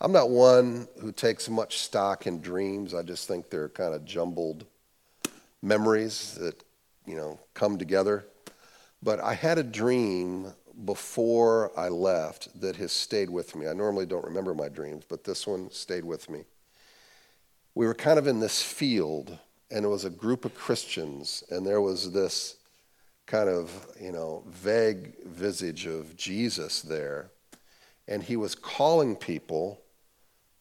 I'm 0.00 0.12
not 0.12 0.28
one 0.28 0.88
who 1.00 1.10
takes 1.10 1.48
much 1.48 1.78
stock 1.78 2.26
in 2.26 2.40
dreams. 2.40 2.92
I 2.92 3.02
just 3.02 3.26
think 3.26 3.48
they're 3.48 3.70
kind 3.70 3.94
of 3.94 4.04
jumbled 4.04 4.66
memories 5.62 6.34
that, 6.34 6.62
you 7.06 7.16
know, 7.16 7.40
come 7.54 7.78
together. 7.78 8.26
But 9.02 9.20
I 9.20 9.32
had 9.32 9.56
a 9.56 9.62
dream 9.62 10.52
before 10.84 11.72
I 11.78 11.88
left 11.88 12.60
that 12.60 12.76
has 12.76 12.92
stayed 12.92 13.30
with 13.30 13.56
me. 13.56 13.66
I 13.68 13.72
normally 13.72 14.04
don't 14.04 14.24
remember 14.24 14.52
my 14.52 14.68
dreams, 14.68 15.04
but 15.08 15.24
this 15.24 15.46
one 15.46 15.70
stayed 15.70 16.04
with 16.04 16.28
me. 16.28 16.44
We 17.74 17.86
were 17.86 17.94
kind 17.94 18.18
of 18.18 18.26
in 18.26 18.40
this 18.40 18.62
field, 18.62 19.38
and 19.70 19.84
it 19.84 19.88
was 19.88 20.04
a 20.04 20.10
group 20.10 20.44
of 20.44 20.54
Christians, 20.54 21.42
and 21.50 21.66
there 21.66 21.80
was 21.80 22.12
this 22.12 22.56
kind 23.24 23.48
of, 23.48 23.70
you 23.98 24.12
know, 24.12 24.44
vague 24.46 25.24
visage 25.24 25.86
of 25.86 26.16
Jesus 26.16 26.82
there. 26.82 27.30
And 28.06 28.22
he 28.22 28.36
was 28.36 28.54
calling 28.54 29.16
people 29.16 29.80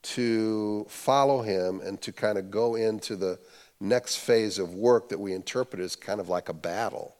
to 0.05 0.85
follow 0.87 1.41
him 1.41 1.81
and 1.81 1.99
to 2.01 2.11
kind 2.11 2.37
of 2.37 2.51
go 2.51 2.75
into 2.75 3.15
the 3.15 3.39
next 3.79 4.17
phase 4.17 4.59
of 4.59 4.75
work 4.75 5.09
that 5.09 5.19
we 5.19 5.33
interpret 5.33 5.81
as 5.81 5.95
kind 5.95 6.19
of 6.19 6.29
like 6.29 6.47
a 6.47 6.53
battle. 6.53 7.15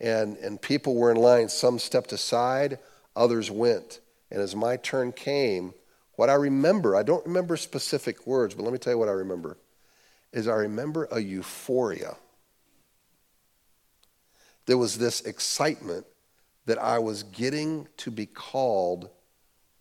And, 0.00 0.36
and 0.38 0.60
people 0.60 0.96
were 0.96 1.10
in 1.10 1.18
line. 1.18 1.48
Some 1.48 1.78
stepped 1.78 2.12
aside, 2.12 2.78
others 3.14 3.50
went. 3.50 4.00
And 4.30 4.40
as 4.40 4.56
my 4.56 4.76
turn 4.76 5.12
came, 5.12 5.74
what 6.16 6.30
I 6.30 6.34
remember, 6.34 6.96
I 6.96 7.02
don't 7.02 7.24
remember 7.26 7.56
specific 7.56 8.26
words, 8.26 8.54
but 8.54 8.62
let 8.62 8.72
me 8.72 8.78
tell 8.78 8.94
you 8.94 8.98
what 8.98 9.08
I 9.08 9.12
remember, 9.12 9.58
is 10.32 10.48
I 10.48 10.54
remember 10.54 11.08
a 11.10 11.20
euphoria. 11.20 12.16
There 14.66 14.78
was 14.78 14.96
this 14.96 15.20
excitement 15.20 16.06
that 16.64 16.78
I 16.78 16.98
was 16.98 17.22
getting 17.22 17.86
to 17.98 18.10
be 18.10 18.24
called 18.24 19.10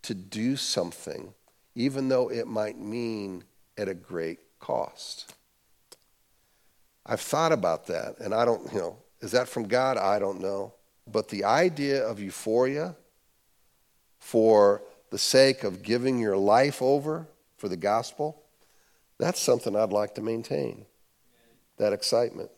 to 0.02 0.13
do 0.13 0.57
something 0.57 1.33
even 1.75 2.09
though 2.09 2.29
it 2.29 2.47
might 2.47 2.77
mean 2.77 3.43
at 3.77 3.87
a 3.87 3.93
great 3.93 4.39
cost. 4.59 5.33
I've 7.05 7.21
thought 7.21 7.52
about 7.52 7.88
that, 7.88 8.19
and 8.19 8.33
I 8.33 8.45
don't, 8.45 8.71
you 8.71 8.80
know, 8.80 8.97
is 9.19 9.31
that 9.31 9.47
from 9.47 9.67
God? 9.67 9.97
I 9.97 10.19
don't 10.19 10.41
know. 10.41 10.73
But 11.11 11.30
the 11.30 11.43
idea 11.43 12.05
of 12.05 12.19
euphoria 12.19 12.95
for 14.19 14.81
the 15.09 15.17
sake 15.17 15.63
of 15.63 15.83
giving 15.83 16.19
your 16.19 16.38
life 16.38 16.81
over 16.81 17.27
for 17.57 17.67
the 17.67 17.77
gospel, 17.77 18.41
that's 19.17 19.39
something 19.39 19.75
I'd 19.75 19.91
like 19.91 20.15
to 20.15 20.21
maintain. 20.21 20.85
That 21.77 21.93
excitement. 21.93 22.52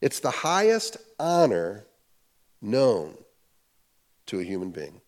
It's 0.00 0.20
the 0.20 0.30
highest 0.30 0.96
honor 1.18 1.86
known 2.60 3.16
to 4.26 4.40
a 4.40 4.44
human 4.44 4.70
being. 4.70 5.00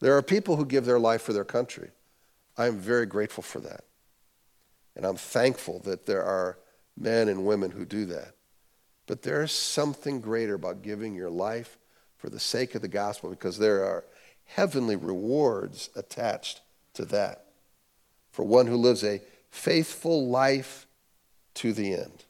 There 0.00 0.16
are 0.16 0.22
people 0.22 0.56
who 0.56 0.64
give 0.64 0.84
their 0.84 0.98
life 0.98 1.22
for 1.22 1.32
their 1.32 1.44
country. 1.44 1.90
I 2.56 2.66
am 2.66 2.78
very 2.78 3.06
grateful 3.06 3.42
for 3.42 3.60
that. 3.60 3.84
And 4.96 5.04
I'm 5.04 5.16
thankful 5.16 5.78
that 5.80 6.06
there 6.06 6.24
are 6.24 6.58
men 6.98 7.28
and 7.28 7.46
women 7.46 7.70
who 7.70 7.84
do 7.84 8.06
that. 8.06 8.34
But 9.06 9.22
there 9.22 9.42
is 9.42 9.52
something 9.52 10.20
greater 10.20 10.54
about 10.54 10.82
giving 10.82 11.14
your 11.14 11.30
life 11.30 11.78
for 12.16 12.28
the 12.28 12.40
sake 12.40 12.74
of 12.74 12.82
the 12.82 12.88
gospel 12.88 13.30
because 13.30 13.58
there 13.58 13.84
are 13.84 14.04
heavenly 14.44 14.96
rewards 14.96 15.90
attached 15.96 16.60
to 16.94 17.04
that 17.06 17.46
for 18.30 18.44
one 18.44 18.66
who 18.66 18.76
lives 18.76 19.04
a 19.04 19.22
faithful 19.50 20.28
life 20.28 20.86
to 21.54 21.72
the 21.72 21.94
end. 21.94 22.24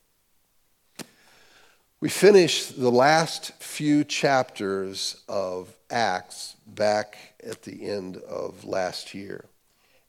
We 2.01 2.09
finish 2.09 2.67
the 2.67 2.91
last 2.91 3.53
few 3.63 4.05
chapters 4.05 5.23
of 5.29 5.75
Acts 5.91 6.57
back 6.67 7.17
at 7.45 7.63
the 7.63 7.89
end 7.89 8.17
of 8.19 8.65
last 8.65 9.15
year. 9.15 9.47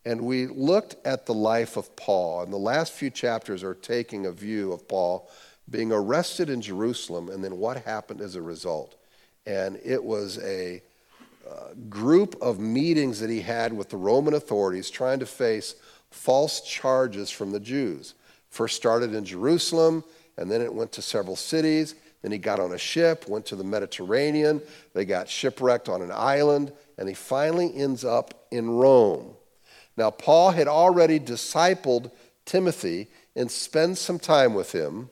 And 0.06 0.22
we 0.22 0.48
looked 0.48 0.96
at 1.06 1.26
the 1.26 1.34
life 1.34 1.78
of 1.78 1.96
Paul, 1.96 2.42
and 2.42 2.52
the 2.52 2.58
last 2.58 2.94
few 2.94 3.10
chapters 3.10 3.64
are 3.64 3.76
taking 3.76 4.26
a 4.26 4.32
view 4.32 4.72
of 4.72 4.88
Paul 4.88 5.30
being 5.70 5.92
arrested 5.92 6.50
in 6.50 6.62
Jerusalem 6.62 7.30
and 7.30 7.44
then 7.44 7.58
what 7.58 7.78
happened 7.84 8.20
as 8.20 8.36
a 8.36 8.42
result. 8.42 8.96
And 9.46 9.80
it 9.84 10.04
was 10.04 10.40
a 10.40 10.82
uh, 11.50 11.74
group 11.90 12.36
of 12.42 12.60
meetings 12.60 13.20
that 13.20 13.30
he 13.30 13.42
had 13.42 13.74
with 13.74 13.90
the 13.90 13.98
Roman 13.98 14.34
authorities 14.34 14.90
trying 14.90 15.20
to 15.20 15.26
face 15.26 15.76
false 16.10 16.62
charges 16.62 17.30
from 17.30 17.52
the 17.52 17.60
Jews. 17.60 18.16
First 18.50 18.76
started 18.76 19.14
in 19.14 19.24
Jerusalem, 19.24 20.04
and 20.38 20.52
then 20.52 20.62
it 20.62 20.74
went 20.74 20.92
to 20.94 21.02
several 21.02 21.36
cities. 21.36 21.96
Then 22.22 22.32
he 22.32 22.38
got 22.38 22.60
on 22.60 22.74
a 22.74 22.78
ship, 22.78 23.28
went 23.28 23.46
to 23.48 23.56
the 23.56 23.64
Mediterranean. 23.64 24.62
They 24.94 25.06
got 25.06 25.28
shipwrecked 25.28 25.90
on 25.90 26.02
an 26.02 26.12
island, 26.12 26.72
and 26.98 27.08
he 27.10 27.16
finally 27.16 27.76
ends 27.76 28.06
up 28.06 28.46
in 28.52 28.70
Rome. 28.70 29.34
Now, 29.98 30.12
Paul 30.12 30.52
had 30.52 30.68
already 30.68 31.20
discipled 31.20 32.12
Timothy 32.46 33.08
and 33.36 33.50
spent 33.50 33.98
some 33.98 34.20
time 34.20 34.54
with 34.54 34.72
him. 34.72 35.10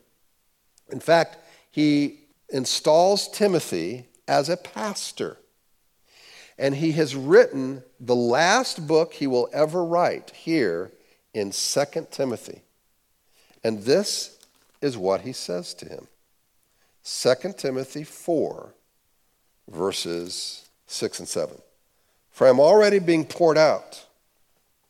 In 0.91 0.99
fact, 0.99 1.37
he 1.71 2.19
installs 2.49 3.27
Timothy 3.29 4.07
as 4.27 4.49
a 4.49 4.57
pastor. 4.57 5.37
And 6.57 6.75
he 6.75 6.91
has 6.93 7.15
written 7.15 7.83
the 7.99 8.15
last 8.15 8.85
book 8.85 9.13
he 9.13 9.27
will 9.27 9.49
ever 9.53 9.83
write 9.83 10.31
here 10.31 10.91
in 11.33 11.51
2 11.51 12.07
Timothy. 12.11 12.61
And 13.63 13.83
this 13.83 14.37
is 14.81 14.97
what 14.97 15.21
he 15.21 15.33
says 15.33 15.73
to 15.75 15.85
him 15.87 16.07
2 17.11 17.33
Timothy 17.57 18.03
4, 18.03 18.69
verses 19.67 20.69
6 20.85 21.19
and 21.19 21.27
7. 21.27 21.57
For 22.29 22.45
I 22.45 22.51
am 22.51 22.59
already 22.59 22.99
being 22.99 23.25
poured 23.25 23.57
out 23.57 24.05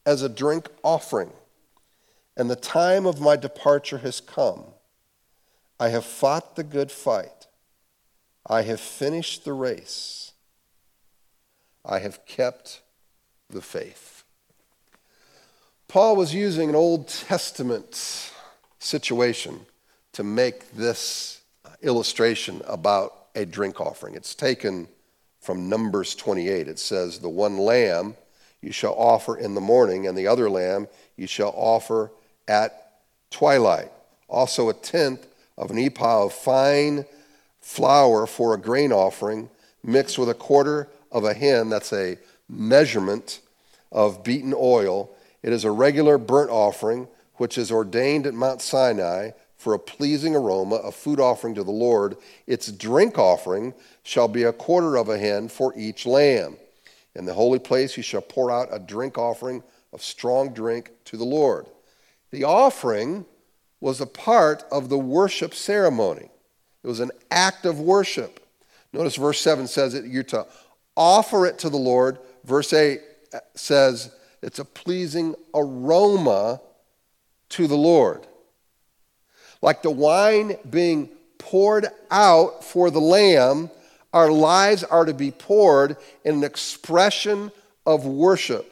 as 0.06 0.22
a 0.22 0.28
drink 0.28 0.68
offering, 0.84 1.32
and 2.36 2.50
the 2.50 2.58
time 2.58 3.06
of 3.06 3.22
my 3.22 3.38
departure 3.38 4.00
has 4.00 4.20
come. 4.20 4.66
I 5.80 5.90
have 5.90 6.04
fought 6.04 6.58
the 6.58 6.64
good 6.64 6.92
fight. 6.92 7.48
I 8.46 8.64
have 8.64 8.82
finished 8.82 9.46
the 9.46 9.54
race. 9.54 10.34
I 11.86 12.00
have 12.00 12.26
kept 12.26 12.82
the 13.50 13.62
faith. 13.62 14.24
Paul 15.88 16.18
was 16.18 16.36
using 16.36 16.68
an 16.68 16.76
Old 16.76 17.08
Testament 17.08 18.34
situation 18.78 19.66
to 20.12 20.24
make 20.24 20.72
this 20.72 21.39
illustration 21.82 22.62
about 22.68 23.14
a 23.36 23.46
drink 23.46 23.80
offering. 23.80 24.16
It's 24.16 24.36
taken 24.36 24.88
from 25.40 25.70
Numbers 25.70 26.16
28. 26.16 26.68
It 26.68 26.80
says, 26.80 27.20
The 27.20 27.30
one 27.30 27.58
lamb 27.58 28.16
you 28.62 28.72
shall 28.72 28.94
offer 28.94 29.38
in 29.38 29.56
the 29.56 29.62
morning, 29.62 30.08
and 30.08 30.18
the 30.18 30.28
other 30.28 30.50
lamb 30.50 30.88
you 31.16 31.28
shall 31.28 31.54
offer 31.56 32.12
at 32.48 32.92
twilight. 33.32 33.92
Also, 34.28 34.70
a 34.70 34.74
tenth 34.74 35.28
of 35.58 35.72
an 35.72 35.78
ephah 35.78 36.26
of 36.26 36.34
fine 36.34 37.06
flour 37.62 38.26
for 38.26 38.54
a 38.54 38.60
grain 38.60 38.92
offering, 38.92 39.50
mixed 39.84 40.18
with 40.18 40.30
a 40.30 40.34
quarter 40.34 40.90
of 41.12 41.24
a 41.24 41.34
hin, 41.34 41.70
that's 41.70 41.94
a 41.94 42.18
measurement 42.48 43.40
of 43.92 44.24
beaten 44.24 44.54
oil. 44.56 45.10
It 45.42 45.54
is 45.54 45.64
a 45.64 45.72
regular 45.72 46.18
burnt 46.18 46.52
offering, 46.52 47.08
which 47.36 47.58
is 47.58 47.72
ordained 47.72 48.28
at 48.28 48.34
Mount 48.34 48.62
Sinai 48.62 49.32
for 49.60 49.74
a 49.74 49.80
pleasing 49.80 50.38
aroma, 50.38 50.78
a 50.78 50.92
food 50.92 51.20
offering 51.20 51.54
to 51.54 51.66
the 51.66 51.70
Lord. 51.70 52.16
Its 52.48 52.72
drink 52.72 53.20
offering 53.20 53.74
shall 54.04 54.30
be 54.30 54.44
a 54.44 54.54
quarter 54.54 54.96
of 54.96 55.10
a 55.10 55.18
hin 55.18 55.50
for 55.50 55.74
each 55.76 56.06
lamb. 56.06 56.56
In 57.14 57.26
the 57.26 57.34
holy 57.34 57.60
place 57.60 57.98
you 57.98 58.02
shall 58.02 58.22
pour 58.22 58.50
out 58.50 58.70
a 58.72 58.80
drink 58.80 59.18
offering 59.18 59.62
of 59.92 60.02
strong 60.02 60.54
drink 60.54 60.92
to 61.06 61.18
the 61.18 61.26
Lord. 61.26 61.66
The 62.32 62.46
offering 62.46 63.26
was 63.82 64.00
a 64.00 64.06
part 64.06 64.64
of 64.72 64.88
the 64.88 64.98
worship 64.98 65.54
ceremony. 65.54 66.30
It 66.82 66.88
was 66.88 67.02
an 67.02 67.12
act 67.30 67.66
of 67.66 67.82
worship. 67.82 68.40
Notice 68.94 69.18
verse 69.18 69.42
7 69.42 69.68
says 69.68 69.92
that 69.92 70.06
you're 70.06 70.24
to 70.24 70.48
offer 70.96 71.46
it 71.46 71.60
to 71.60 71.70
the 71.70 71.78
Lord. 71.78 72.20
Verse 72.46 72.72
8 72.72 73.02
uh, 73.34 73.40
says 73.56 74.16
it's 74.42 74.60
a 74.60 74.66
pleasing 74.66 75.36
aroma 75.54 76.62
to 77.50 77.68
the 77.68 77.76
Lord 77.76 78.26
like 79.62 79.82
the 79.82 79.92
wine 79.92 80.58
being 80.70 81.10
poured 81.38 81.88
out 82.12 82.64
for 82.64 82.90
the 82.90 83.02
Lamb, 83.02 83.70
our 84.14 84.32
lives 84.32 84.84
are 84.84 85.06
to 85.06 85.14
be 85.14 85.32
poured 85.32 85.98
in 86.24 86.36
an 86.36 86.44
expression 86.44 87.52
of 87.86 88.06
worship. 88.06 88.66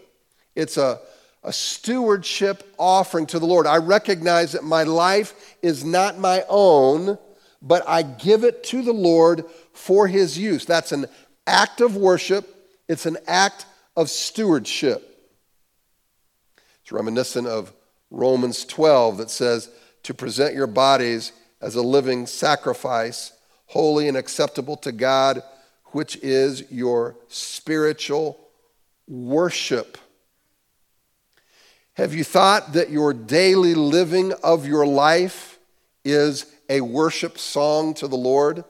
It's 0.56 0.78
a, 0.78 1.00
a 1.44 1.54
stewardship 1.54 2.64
offering 2.78 3.26
to 3.28 3.40
the 3.40 3.46
Lord. 3.46 3.68
I 3.68 3.78
recognize 3.78 4.54
that 4.54 4.64
my 4.64 4.84
life 4.84 5.56
is 5.62 5.84
not 5.84 6.18
my 6.18 6.44
own, 6.50 7.18
but 7.62 7.88
I 7.88 8.02
give 8.02 8.44
it 8.44 8.64
to 8.66 8.82
the 8.82 8.94
Lord 8.94 9.46
for 9.74 10.08
his 10.08 10.38
use. 10.38 10.66
That's 10.66 10.92
an 10.92 11.06
act 11.46 11.82
of 11.82 11.96
worship, 11.96 12.54
it's 12.88 13.06
an 13.06 13.18
act 13.28 13.66
of 13.96 14.10
stewardship. 14.10 15.04
It's 16.82 16.92
reminiscent 16.92 17.48
of 17.48 17.74
Romans 18.10 18.64
12 18.66 19.18
that 19.18 19.30
says, 19.30 19.70
to 20.08 20.14
present 20.14 20.56
your 20.56 20.68
bodies 20.68 21.34
as 21.60 21.76
a 21.76 21.82
living 21.82 22.26
sacrifice, 22.26 23.34
holy 23.66 24.08
and 24.08 24.16
acceptable 24.16 24.78
to 24.78 24.94
God, 24.94 25.44
which 25.88 26.16
is 26.24 26.64
your 26.72 27.18
spiritual 27.28 28.40
worship. 29.06 29.98
Have 31.96 32.14
you 32.14 32.24
thought 32.24 32.72
that 32.72 32.90
your 32.90 33.14
daily 33.14 33.76
living 33.76 34.32
of 34.44 34.66
your 34.66 34.88
life 34.88 35.60
is 36.06 36.46
a 36.70 36.80
worship 36.80 37.38
song 37.38 37.94
to 37.96 38.08
the 38.08 38.16
Lord? 38.16 38.64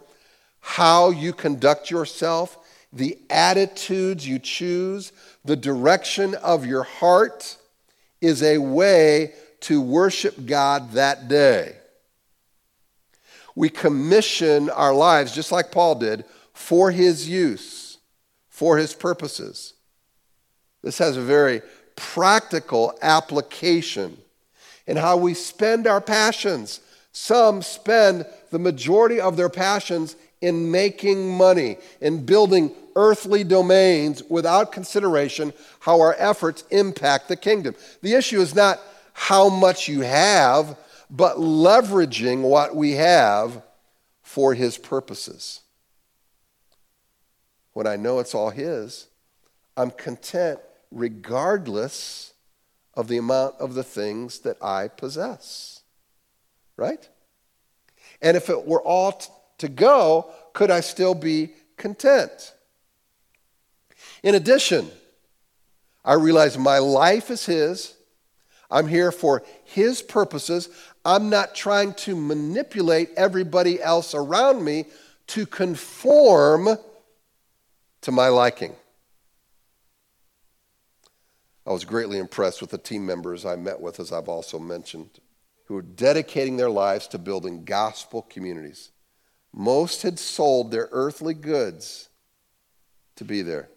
How 0.59 1.11
you 1.11 1.33
conduct 1.33 1.91
yourself, 1.91 2.57
the 2.91 3.15
attitudes 3.29 4.27
you 4.27 4.39
choose, 4.39 5.11
the 5.45 5.55
direction 5.55 6.33
of 6.33 6.65
your 6.65 6.81
heart 6.81 7.57
is 8.21 8.41
a 8.41 8.57
way 8.57 9.33
to 9.61 9.81
worship 9.81 10.45
God 10.45 10.91
that 10.91 11.27
day. 11.27 11.75
We 13.55 13.69
commission 13.69 14.69
our 14.69 14.93
lives, 14.93 15.33
just 15.33 15.51
like 15.51 15.71
Paul 15.71 15.95
did, 15.95 16.25
for 16.53 16.91
his 16.91 17.27
use, 17.27 17.97
for 18.49 18.77
his 18.77 18.93
purposes. 18.93 19.73
This 20.83 20.99
has 20.99 21.17
a 21.17 21.21
very 21.21 21.61
practical 21.95 22.97
application 23.01 24.17
in 24.85 24.95
how 24.97 25.17
we 25.17 25.33
spend 25.33 25.87
our 25.87 25.99
passions. 25.99 26.79
Some 27.11 27.61
spend 27.61 28.25
the 28.51 28.59
majority 28.59 29.19
of 29.19 29.37
their 29.37 29.49
passions 29.49 30.15
in 30.39 30.69
making 30.71 31.35
money, 31.35 31.77
in 31.99 32.25
building 32.25 32.71
earthly 32.95 33.43
domains 33.43 34.23
without 34.29 34.71
consideration 34.71 35.51
how 35.79 35.99
our 35.99 36.15
efforts 36.17 36.63
impact 36.69 37.27
the 37.27 37.35
kingdom. 37.35 37.75
The 38.01 38.13
issue 38.13 38.39
is 38.39 38.53
not 38.53 38.79
how 39.19 39.49
much 39.49 39.87
you 39.87 40.01
have, 40.01 40.77
but 41.09 41.37
leveraging 41.37 42.43
what 42.43 42.75
we 42.75 42.91
have 42.91 43.63
for 44.21 44.53
his 44.53 44.77
purposes. 44.77 45.61
When 47.73 47.87
I 47.87 47.95
know 47.95 48.19
it's 48.19 48.35
all 48.35 48.51
his, 48.51 49.07
I'm 49.75 49.89
content 49.89 50.59
regardless 50.91 52.35
of 52.93 53.07
the 53.07 53.17
amount 53.17 53.55
of 53.59 53.73
the 53.73 53.83
things 53.83 54.39
that 54.41 54.61
I 54.61 54.87
possess. 54.87 55.81
Right? 56.75 57.09
And 58.21 58.37
if 58.37 58.51
it 58.51 58.67
were 58.67 58.83
all 58.83 59.13
t- 59.13 59.31
to 59.57 59.67
go, 59.67 60.29
could 60.53 60.69
I 60.69 60.81
still 60.81 61.15
be 61.15 61.53
content? 61.75 62.53
In 64.21 64.35
addition, 64.35 64.91
I 66.05 66.13
realize 66.13 66.55
my 66.55 66.77
life 66.77 67.31
is 67.31 67.47
His. 67.47 67.96
I'm 68.69 68.87
here 68.87 69.11
for 69.11 69.43
His 69.63 70.01
purposes. 70.01 70.69
I'm 71.05 71.29
not 71.29 71.55
trying 71.55 71.93
to 71.95 72.15
manipulate 72.15 73.09
everybody 73.15 73.81
else 73.81 74.13
around 74.13 74.63
me 74.63 74.85
to 75.27 75.45
conform 75.45 76.69
to 78.01 78.11
my 78.11 78.27
liking. 78.27 78.75
I 81.65 81.71
was 81.71 81.83
greatly 81.83 82.17
impressed 82.17 82.61
with 82.61 82.69
the 82.69 82.77
team 82.77 83.05
members 83.05 83.45
I 83.45 83.57
met 83.57 83.81
with, 83.81 83.99
as 83.99 84.13
I've 84.13 84.29
also 84.29 84.57
mentioned, 84.57 85.19
who 85.65 85.73
were 85.73 85.81
dedicating 85.81 86.55
their 86.55 86.69
lives 86.69 87.07
to 87.09 87.17
building 87.17 87.65
gospel 87.65 88.21
communities. 88.21 88.91
Most 89.53 90.03
had 90.03 90.17
sold 90.17 90.71
their 90.71 90.87
earthly 90.91 91.33
goods 91.33 92.07
to 93.17 93.25
be 93.25 93.41
there. 93.41 93.69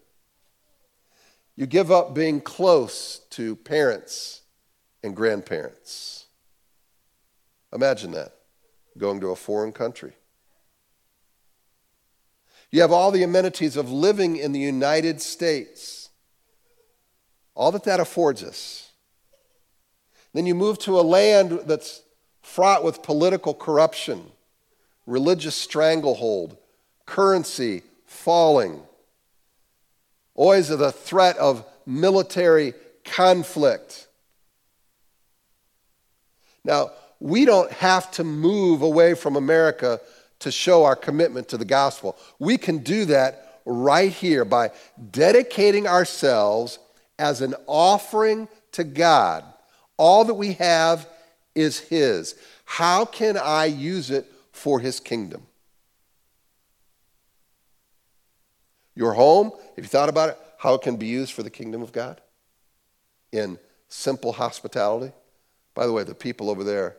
You 1.57 1.67
give 1.67 1.91
up 1.91 2.15
being 2.15 2.41
close 2.41 3.19
to 3.31 3.57
parents 3.57 4.43
and 5.03 5.17
grandparents. 5.17 6.27
Imagine 7.73 8.13
that, 8.13 8.35
going 8.99 9.21
to 9.21 9.29
a 9.29 9.37
foreign 9.37 9.73
country. 9.73 10.13
You 12.71 12.81
have 12.83 12.93
all 12.93 13.11
the 13.11 13.23
amenities 13.23 13.77
of 13.77 13.91
living 13.91 14.37
in 14.37 14.53
the 14.53 14.61
United 14.61 15.21
States 15.21 16.01
all 17.61 17.73
that 17.73 17.85
that 17.85 18.01
affords 18.01 18.43
us. 18.43 18.91
Then 20.33 20.47
you 20.47 20.55
move 20.55 20.79
to 20.79 20.99
a 20.99 21.03
land 21.03 21.61
that's 21.67 22.01
fraught 22.41 22.83
with 22.83 23.03
political 23.03 23.53
corruption, 23.53 24.31
religious 25.07 25.57
stranglehold, 25.57 26.57
currency 27.05 27.83
falling, 28.07 28.81
always 30.35 30.69
the 30.69 30.91
threat 30.91 31.37
of 31.37 31.67
military 31.85 32.73
conflict. 33.05 34.07
Now, 36.65 36.91
we 37.21 37.45
don't 37.45 37.71
have 37.73 38.11
to 38.13 38.25
move 38.25 38.83
away 38.83 39.15
from 39.15 39.37
America 39.37 40.01
to 40.41 40.51
show 40.51 40.85
our 40.85 40.97
commitment 40.97 41.49
to 41.49 41.59
the 41.59 41.65
gospel. 41.65 42.17
We 42.39 42.57
can 42.57 42.79
do 42.79 43.05
that 43.07 43.61
right 43.67 44.11
here 44.11 44.45
by 44.45 44.71
dedicating 45.11 45.87
ourselves 45.87 46.79
as 47.19 47.43
an 47.43 47.55
offering 47.67 48.49
to 48.73 48.85
God. 48.85 49.45
All 49.97 50.25
that 50.25 50.35
we 50.35 50.55
have 50.55 51.07
is 51.55 51.79
His. 51.79 52.35
How 52.65 53.05
can 53.05 53.37
I 53.37 53.67
use 53.67 54.11
it 54.11 54.31
for 54.53 54.81
His 54.81 54.99
kingdom? 54.99 55.47
Your 58.95 59.13
home, 59.13 59.53
have 59.77 59.85
you 59.85 59.89
thought 59.89 60.09
about 60.09 60.31
it? 60.31 60.39
How 60.59 60.75
it 60.75 60.83
can 60.83 60.97
be 60.97 61.07
used 61.07 61.33
for 61.33 61.43
the 61.43 61.51
kingdom 61.51 61.83
of 61.83 61.93
God? 61.93 62.21
In 63.33 63.59
simple 63.89 64.33
hospitality. 64.33 65.13
By 65.75 65.87
the 65.87 65.93
way, 65.93 66.05
the 66.05 66.15
people 66.15 66.51
over 66.51 66.65
there, 66.65 66.97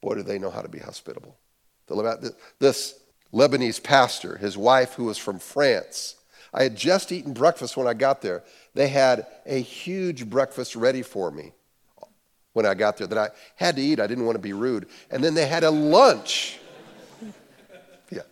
boy, 0.00 0.14
do 0.14 0.22
they 0.22 0.38
know 0.38 0.50
how 0.50 0.62
to 0.62 0.68
be 0.68 0.78
hospitable. 0.78 1.36
This 2.58 2.98
Lebanese 3.32 3.82
pastor, 3.82 4.36
his 4.36 4.56
wife, 4.56 4.94
who 4.94 5.04
was 5.04 5.18
from 5.18 5.38
France, 5.38 6.16
I 6.52 6.62
had 6.62 6.76
just 6.76 7.12
eaten 7.12 7.32
breakfast 7.32 7.76
when 7.76 7.86
I 7.86 7.94
got 7.94 8.22
there. 8.22 8.42
They 8.74 8.88
had 8.88 9.26
a 9.44 9.60
huge 9.60 10.28
breakfast 10.28 10.74
ready 10.74 11.02
for 11.02 11.30
me 11.30 11.52
when 12.54 12.64
I 12.64 12.72
got 12.72 12.96
there 12.96 13.06
that 13.06 13.18
I 13.18 13.28
had 13.56 13.76
to 13.76 13.82
eat. 13.82 14.00
I 14.00 14.06
didn't 14.06 14.24
want 14.24 14.36
to 14.36 14.42
be 14.42 14.54
rude. 14.54 14.88
And 15.10 15.22
then 15.22 15.34
they 15.34 15.46
had 15.46 15.64
a 15.64 15.70
lunch. 15.70 16.58
Yeah. 18.10 18.22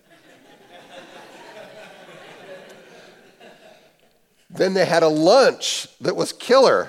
then 4.49 4.73
they 4.73 4.85
had 4.85 5.03
a 5.03 5.07
lunch 5.07 5.87
that 5.99 6.15
was 6.15 6.31
killer, 6.31 6.87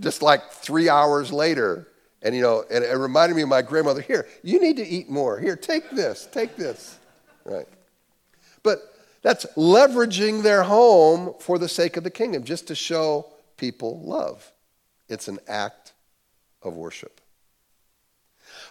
just 0.00 0.22
like 0.22 0.50
three 0.50 0.88
hours 0.88 1.32
later. 1.32 1.88
And, 2.22 2.34
you 2.34 2.42
know, 2.42 2.64
and 2.70 2.82
it 2.82 2.96
reminded 2.96 3.34
me 3.34 3.42
of 3.42 3.48
my 3.48 3.62
grandmother 3.62 4.00
here, 4.00 4.26
you 4.42 4.58
need 4.60 4.76
to 4.78 4.86
eat 4.86 5.10
more. 5.10 5.38
Here, 5.38 5.56
take 5.56 5.90
this, 5.90 6.26
take 6.32 6.56
this. 6.56 6.98
Right. 7.44 7.68
But 8.62 8.78
that's 9.22 9.44
leveraging 9.56 10.42
their 10.42 10.62
home 10.62 11.34
for 11.38 11.58
the 11.58 11.68
sake 11.68 11.96
of 11.96 12.04
the 12.04 12.10
kingdom, 12.10 12.44
just 12.44 12.68
to 12.68 12.74
show 12.74 13.26
people 13.56 14.00
love. 14.02 14.50
It's 15.08 15.28
an 15.28 15.38
act 15.46 15.92
of 16.62 16.76
worship. 16.76 17.20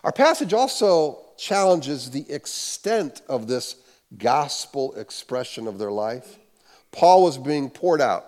Our 0.03 0.11
passage 0.11 0.53
also 0.53 1.19
challenges 1.37 2.09
the 2.09 2.29
extent 2.29 3.21
of 3.29 3.47
this 3.47 3.75
gospel 4.17 4.93
expression 4.95 5.67
of 5.67 5.77
their 5.77 5.91
life. 5.91 6.37
Paul 6.91 7.23
was 7.23 7.37
being 7.37 7.69
poured 7.69 8.01
out. 8.01 8.25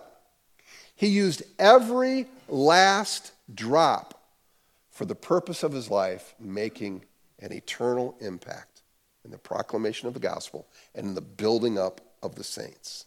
He 0.96 1.08
used 1.08 1.42
every 1.58 2.26
last 2.48 3.32
drop 3.54 4.20
for 4.90 5.04
the 5.04 5.14
purpose 5.14 5.62
of 5.62 5.72
his 5.72 5.90
life, 5.90 6.34
making 6.40 7.04
an 7.38 7.52
eternal 7.52 8.16
impact 8.20 8.82
in 9.24 9.30
the 9.30 9.38
proclamation 9.38 10.08
of 10.08 10.14
the 10.14 10.20
gospel 10.20 10.66
and 10.94 11.06
in 11.06 11.14
the 11.14 11.20
building 11.20 11.78
up 11.78 12.00
of 12.22 12.34
the 12.34 12.44
saints. 12.44 13.04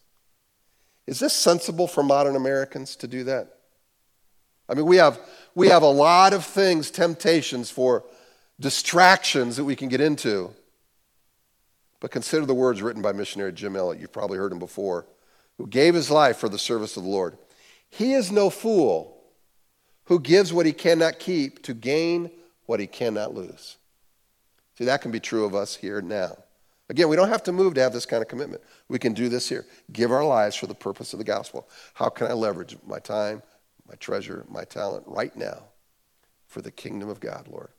Is 1.08 1.20
this 1.20 1.34
sensible 1.34 1.88
for 1.88 2.04
modern 2.04 2.36
Americans 2.36 2.96
to 2.98 3.08
do 3.08 3.24
that? 3.24 3.56
I 4.70 4.76
mean, 4.76 4.86
we 4.86 4.98
have, 4.98 5.20
we 5.56 5.70
have 5.70 5.82
a 5.82 5.90
lot 5.90 6.34
of 6.34 6.46
things, 6.46 6.92
temptations 6.92 7.72
for 7.72 8.04
distractions 8.60 9.58
that 9.58 9.64
we 9.64 9.76
can 9.76 9.90
get 9.90 10.02
into. 10.02 10.52
But 12.00 12.12
consider 12.12 12.46
the 12.46 12.54
words 12.54 12.84
written 12.84 13.02
by 13.02 13.14
missionary 13.14 13.52
Jim 13.52 13.76
Elliot. 13.76 14.00
You've 14.00 14.14
probably 14.14 14.38
heard 14.38 14.52
him 14.52 14.60
before, 14.60 15.08
who 15.58 15.66
gave 15.66 15.96
his 15.96 16.12
life 16.12 16.38
for 16.38 16.50
the 16.50 16.60
service 16.60 16.96
of 16.96 17.04
the 17.04 17.10
Lord. 17.10 17.36
He 17.90 18.14
is 18.14 18.32
no 18.32 18.50
fool 18.50 19.22
who 20.06 20.20
gives 20.20 20.54
what 20.54 20.66
he 20.66 20.74
cannot 20.74 21.20
keep 21.20 21.64
to 21.64 21.74
gain 21.74 22.32
what 22.66 22.80
he 22.80 22.88
cannot 22.88 23.34
lose. 23.34 23.78
See, 24.78 24.86
that 24.86 25.02
can 25.02 25.12
be 25.12 25.20
true 25.20 25.46
of 25.46 25.56
us 25.56 25.76
here 25.76 26.02
now. 26.02 26.38
Again, 26.90 27.10
we 27.10 27.16
don't 27.16 27.30
have 27.30 27.44
to 27.44 27.52
move 27.52 27.76
to 27.76 27.82
have 27.82 27.94
this 27.94 28.06
kind 28.06 28.22
of 28.22 28.28
commitment. 28.28 28.64
We 28.88 28.98
can 28.98 29.14
do 29.14 29.30
this 29.30 29.48
here. 29.48 29.66
Give 29.92 30.12
our 30.12 30.26
lives 30.26 30.56
for 30.56 30.66
the 30.66 30.74
purpose 30.74 31.14
of 31.14 31.20
the 31.20 31.26
gospel. 31.26 31.70
How 31.94 32.10
can 32.10 32.28
I 32.28 32.34
leverage 32.34 32.76
my 32.88 32.98
time, 32.98 33.44
my 33.88 33.96
treasure, 33.96 34.46
my 34.50 34.64
talent 34.64 35.04
right 35.06 35.36
now 35.36 35.64
for 36.48 36.62
the 36.62 36.72
kingdom 36.72 37.10
of 37.10 37.20
God, 37.20 37.48
Lord? 37.48 37.70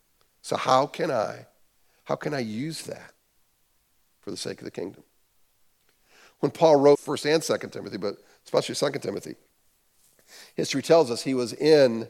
So 0.43 0.57
how 0.57 0.87
can 0.87 1.11
I 1.11 1.47
how 2.05 2.17
can 2.17 2.35
I 2.35 2.41
use 2.41 2.83
that 2.83 3.13
for 4.21 4.33
the 4.33 4.37
sake 4.37 4.59
of 4.59 4.65
the 4.65 4.71
kingdom? 4.71 5.05
When 6.41 6.51
Paul 6.51 6.77
wrote 6.77 6.99
1st 6.99 7.35
and 7.35 7.43
2nd 7.43 7.73
Timothy, 7.73 7.99
but 7.99 8.17
especially 8.45 8.75
2nd 8.75 9.01
Timothy, 9.01 9.37
history 10.55 10.83
tells 10.83 11.11
us 11.11 11.23
he 11.23 11.35
was 11.35 11.53
in 11.53 12.09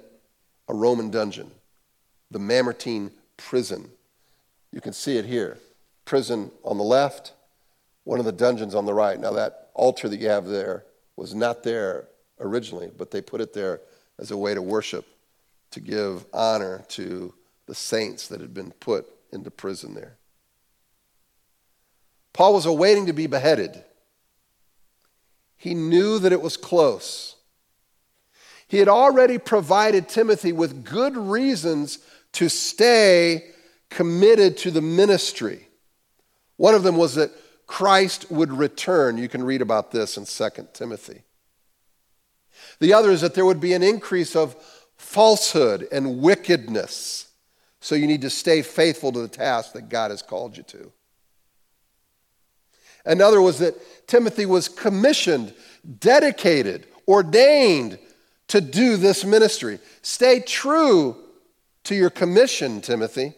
a 0.69 0.75
Roman 0.75 1.11
dungeon, 1.11 1.51
the 2.31 2.39
Mamertine 2.39 3.11
prison. 3.37 3.91
You 4.73 4.81
can 4.81 4.93
see 4.93 5.17
it 5.17 5.25
here 5.25 5.59
prison 6.05 6.51
on 6.65 6.77
the 6.77 6.85
left, 6.85 7.35
one 8.03 8.19
of 8.19 8.25
the 8.25 8.33
dungeons 8.33 8.75
on 8.75 8.85
the 8.85 8.93
right. 8.95 9.21
Now, 9.21 9.33
that 9.35 9.71
altar 9.75 10.09
that 10.09 10.19
you 10.19 10.29
have 10.29 10.47
there 10.47 10.85
was 11.17 11.35
not 11.35 11.63
there 11.63 12.09
originally, 12.41 12.91
but 12.97 13.13
they 13.13 13.21
put 13.21 13.41
it 13.41 13.53
there 13.53 13.81
as 14.19 14.33
a 14.33 14.37
way 14.37 14.53
to 14.55 14.61
worship, 14.61 15.07
to 15.71 15.81
give 15.81 16.25
honor 16.33 16.83
to 16.89 17.33
the 17.67 17.75
saints 17.75 18.27
that 18.29 18.41
had 18.41 18.53
been 18.53 18.73
put 18.73 19.07
into 19.33 19.51
prison 19.51 19.95
there. 19.95 20.17
Paul 22.33 22.55
was 22.55 22.67
awaiting 22.67 23.07
to 23.07 23.13
be 23.13 23.27
beheaded. 23.27 23.85
He 25.57 25.75
knew 25.75 26.19
that 26.19 26.33
it 26.33 26.43
was 26.43 26.57
close. 26.57 27.37
He 28.71 28.79
had 28.79 28.89
already 28.89 29.37
provided 29.39 30.09
Timothy 30.09 30.53
with 30.53 30.85
good 30.85 31.17
reasons 31.17 31.99
to 32.35 32.49
stay 32.49 33.47
committed 33.89 34.57
to 34.59 34.71
the 34.71 34.81
ministry. 34.81 35.67
One 36.57 36.77
of 36.77 36.85
them 36.85 36.97
was 36.97 37.17
that 37.17 37.33
Christ 37.67 38.31
would 38.31 38.53
return. 38.53 39.19
You 39.19 39.29
can 39.29 39.43
read 39.43 39.61
about 39.61 39.91
this 39.91 40.17
in 40.17 40.25
2 40.25 40.69
Timothy. 40.73 41.25
The 42.79 42.93
other 42.93 43.11
is 43.11 43.23
that 43.23 43.35
there 43.35 43.45
would 43.45 43.59
be 43.59 43.73
an 43.73 43.83
increase 43.83 44.37
of 44.37 44.55
falsehood 44.97 45.89
and 45.91 46.21
wickedness. 46.21 47.27
So 47.81 47.97
you 47.97 48.07
need 48.07 48.23
to 48.23 48.31
stay 48.31 48.63
faithful 48.63 49.11
to 49.11 49.21
the 49.21 49.27
task 49.27 49.73
that 49.73 49.89
God 49.89 50.13
has 50.13 50.23
called 50.23 50.57
you 50.57 50.63
to. 50.63 50.93
Another 53.05 53.43
was 53.43 53.59
that 53.59 54.07
Timothy 54.07 54.47
was 54.47 54.69
commissioned, 54.69 55.55
dedicated, 55.99 56.87
ordained 57.09 57.99
to 58.51 58.61
do 58.61 58.97
this 58.97 59.25
ministry. 59.25 59.79
Stay 60.03 60.41
true 60.41 61.17
to 61.85 61.95
your 61.95 62.11
commission, 62.11 62.81
Timothy. 62.81 63.33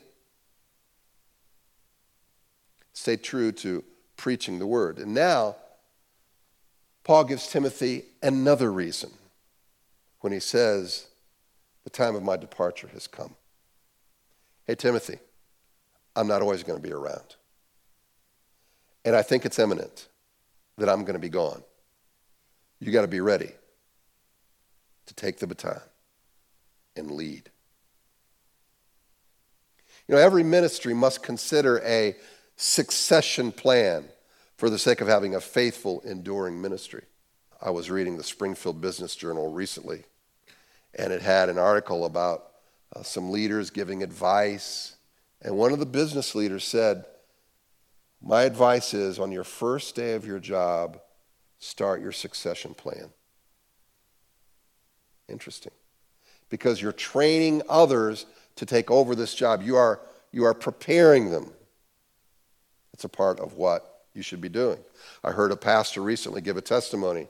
Stay 2.95 3.16
true 3.16 3.52
to 3.52 3.85
preaching 4.16 4.59
the 4.59 4.66
word. 4.66 4.99
And 4.99 5.12
now, 5.12 5.57
Paul 7.04 7.25
gives 7.25 7.47
Timothy 7.49 8.04
another 8.23 8.73
reason 8.73 9.11
when 10.21 10.33
he 10.33 10.40
says, 10.40 11.09
The 11.85 11.90
time 11.90 12.16
of 12.16 12.23
my 12.23 12.38
departure 12.38 12.88
has 12.95 13.07
come. 13.07 13.35
Hey, 14.66 14.76
Timothy, 14.76 15.19
I'm 16.16 16.26
not 16.26 16.40
always 16.40 16.62
going 16.62 16.81
to 16.81 16.83
be 16.83 16.92
around. 16.92 17.37
And 19.04 19.14
I 19.14 19.21
think 19.21 19.45
it's 19.45 19.59
imminent 19.59 20.09
that 20.78 20.88
I'm 20.88 21.02
going 21.02 21.14
to 21.14 21.19
be 21.19 21.28
gone. 21.28 21.62
You 22.81 22.92
got 22.92 23.02
to 23.02 23.09
be 23.09 23.21
ready 23.21 23.52
to 25.12 25.26
take 25.26 25.38
the 25.38 25.47
baton 25.47 25.81
and 26.97 27.11
lead. 27.11 27.50
You 30.09 30.14
know, 30.14 30.21
every 30.21 30.42
ministry 30.42 30.95
must 30.95 31.23
consider 31.23 31.81
a 31.85 32.16
succession 32.57 33.52
plan 33.52 34.04
for 34.57 34.71
the 34.71 34.78
sake 34.78 35.00
of 35.00 35.09
having 35.09 35.35
a 35.35 35.40
faithful, 35.40 36.00
enduring 36.00 36.61
ministry. 36.61 37.04
I 37.61 37.71
was 37.71 37.90
reading 37.90 38.16
the 38.16 38.25
Springfield 38.25 38.81
Business 38.81 39.14
Journal 39.14 39.52
recently, 39.52 40.04
and 40.95 41.12
it 41.12 41.23
had 41.23 41.49
an 41.49 41.59
article 41.59 42.04
about 42.04 42.49
uh, 42.95 43.02
some 43.02 43.31
leaders 43.31 43.71
giving 43.71 44.02
advice. 44.02 44.97
And 45.40 45.57
one 45.57 45.73
of 45.73 45.78
the 45.78 45.87
business 45.87 46.35
leaders 46.35 46.64
said, 46.64 47.04
My 48.21 48.42
advice 48.42 48.95
is 48.95 49.19
on 49.19 49.31
your 49.31 49.45
first 49.45 49.95
day 49.95 50.14
of 50.14 50.26
your 50.26 50.40
job, 50.40 50.99
start 51.59 52.00
your 52.00 52.12
succession 52.12 52.75
plan. 52.75 53.11
Interesting. 55.33 55.73
Because 56.51 56.81
you're 56.81 56.93
training 56.93 57.62
others 57.69 58.27
to 58.57 58.67
take 58.67 58.91
over 58.91 59.15
this 59.15 59.35
job, 59.35 59.62
you 59.62 59.77
are, 59.77 60.01
you 60.31 60.45
are 60.45 60.55
preparing 60.55 61.31
them. 61.31 61.51
It's 62.93 63.05
a 63.05 63.09
part 63.09 63.41
of 63.41 63.55
what 63.55 64.05
you 64.15 64.23
should 64.23 64.43
be 64.43 64.51
doing. 64.51 64.79
I 65.25 65.33
heard 65.33 65.51
a 65.51 65.57
pastor 65.57 66.03
recently 66.03 66.43
give 66.43 66.59
a 66.59 66.62
testimony. 66.62 67.29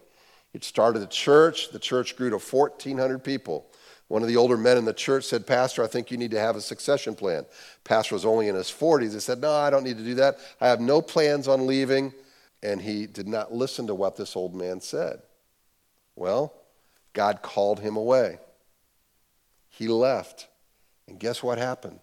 It 0.52 0.64
started 0.64 1.02
a 1.02 1.06
church, 1.06 1.70
the 1.70 1.78
church 1.78 2.16
grew 2.16 2.30
to 2.30 2.38
1,400 2.38 3.20
people. 3.20 3.66
One 4.08 4.20
of 4.20 4.28
the 4.28 4.36
older 4.36 4.58
men 4.58 4.76
in 4.76 4.84
the 4.84 4.92
church 4.92 5.24
said, 5.24 5.46
Pastor, 5.46 5.82
I 5.82 5.86
think 5.86 6.10
you 6.10 6.18
need 6.18 6.32
to 6.32 6.40
have 6.40 6.56
a 6.56 6.60
succession 6.60 7.14
plan. 7.14 7.46
Pastor 7.84 8.14
was 8.14 8.26
only 8.26 8.48
in 8.48 8.54
his 8.54 8.66
40s. 8.66 9.14
He 9.14 9.20
said, 9.20 9.40
No, 9.40 9.52
I 9.52 9.70
don't 9.70 9.84
need 9.84 9.96
to 9.96 10.04
do 10.04 10.16
that. 10.16 10.36
I 10.60 10.68
have 10.68 10.80
no 10.80 11.00
plans 11.00 11.48
on 11.48 11.66
leaving. 11.66 12.12
And 12.62 12.82
he 12.82 13.06
did 13.06 13.26
not 13.26 13.54
listen 13.54 13.86
to 13.86 13.94
what 13.94 14.16
this 14.16 14.36
old 14.36 14.54
man 14.54 14.82
said. 14.82 15.22
Well, 16.14 16.52
God 17.12 17.42
called 17.42 17.80
him 17.80 17.96
away. 17.96 18.38
He 19.68 19.88
left. 19.88 20.48
And 21.06 21.18
guess 21.18 21.42
what 21.42 21.58
happened? 21.58 22.00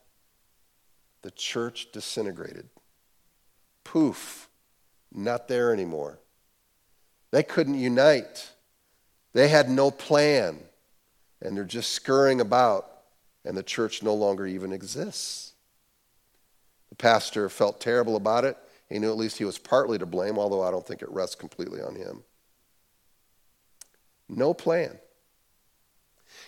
The 1.21 1.31
church 1.31 1.91
disintegrated. 1.91 2.69
Poof, 3.83 4.49
not 5.11 5.47
there 5.47 5.73
anymore. 5.73 6.19
They 7.31 7.43
couldn't 7.43 7.79
unite, 7.79 8.51
they 9.33 9.47
had 9.49 9.69
no 9.69 9.91
plan 9.91 10.59
and 11.41 11.55
they're 11.55 11.63
just 11.63 11.93
scurrying 11.93 12.41
about, 12.41 12.89
and 13.45 13.55
the 13.55 13.63
church 13.63 14.03
no 14.03 14.13
longer 14.13 14.45
even 14.45 14.73
exists. 14.73 15.53
The 16.89 16.95
pastor 16.95 17.47
felt 17.49 17.79
terrible 17.79 18.15
about 18.15 18.43
it. 18.43 18.57
He 18.89 18.99
knew 18.99 19.09
at 19.09 19.17
least 19.17 19.37
he 19.37 19.45
was 19.45 19.57
partly 19.57 19.97
to 19.99 20.05
blame, 20.05 20.37
although 20.37 20.63
I 20.63 20.71
don't 20.71 20.85
think 20.85 21.01
it 21.01 21.09
rests 21.11 21.35
completely 21.35 21.81
on 21.81 21.95
him. 21.95 22.23
No 24.29 24.53
plan. 24.53 24.97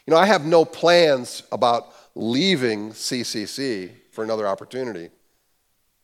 You 0.06 0.12
know, 0.14 0.18
I 0.18 0.28
have 0.28 0.46
no 0.46 0.64
plans 0.64 1.44
about 1.52 1.94
leaving 2.16 2.92
CCC 2.92 3.92
for 4.12 4.24
another 4.24 4.48
opportunity. 4.48 5.10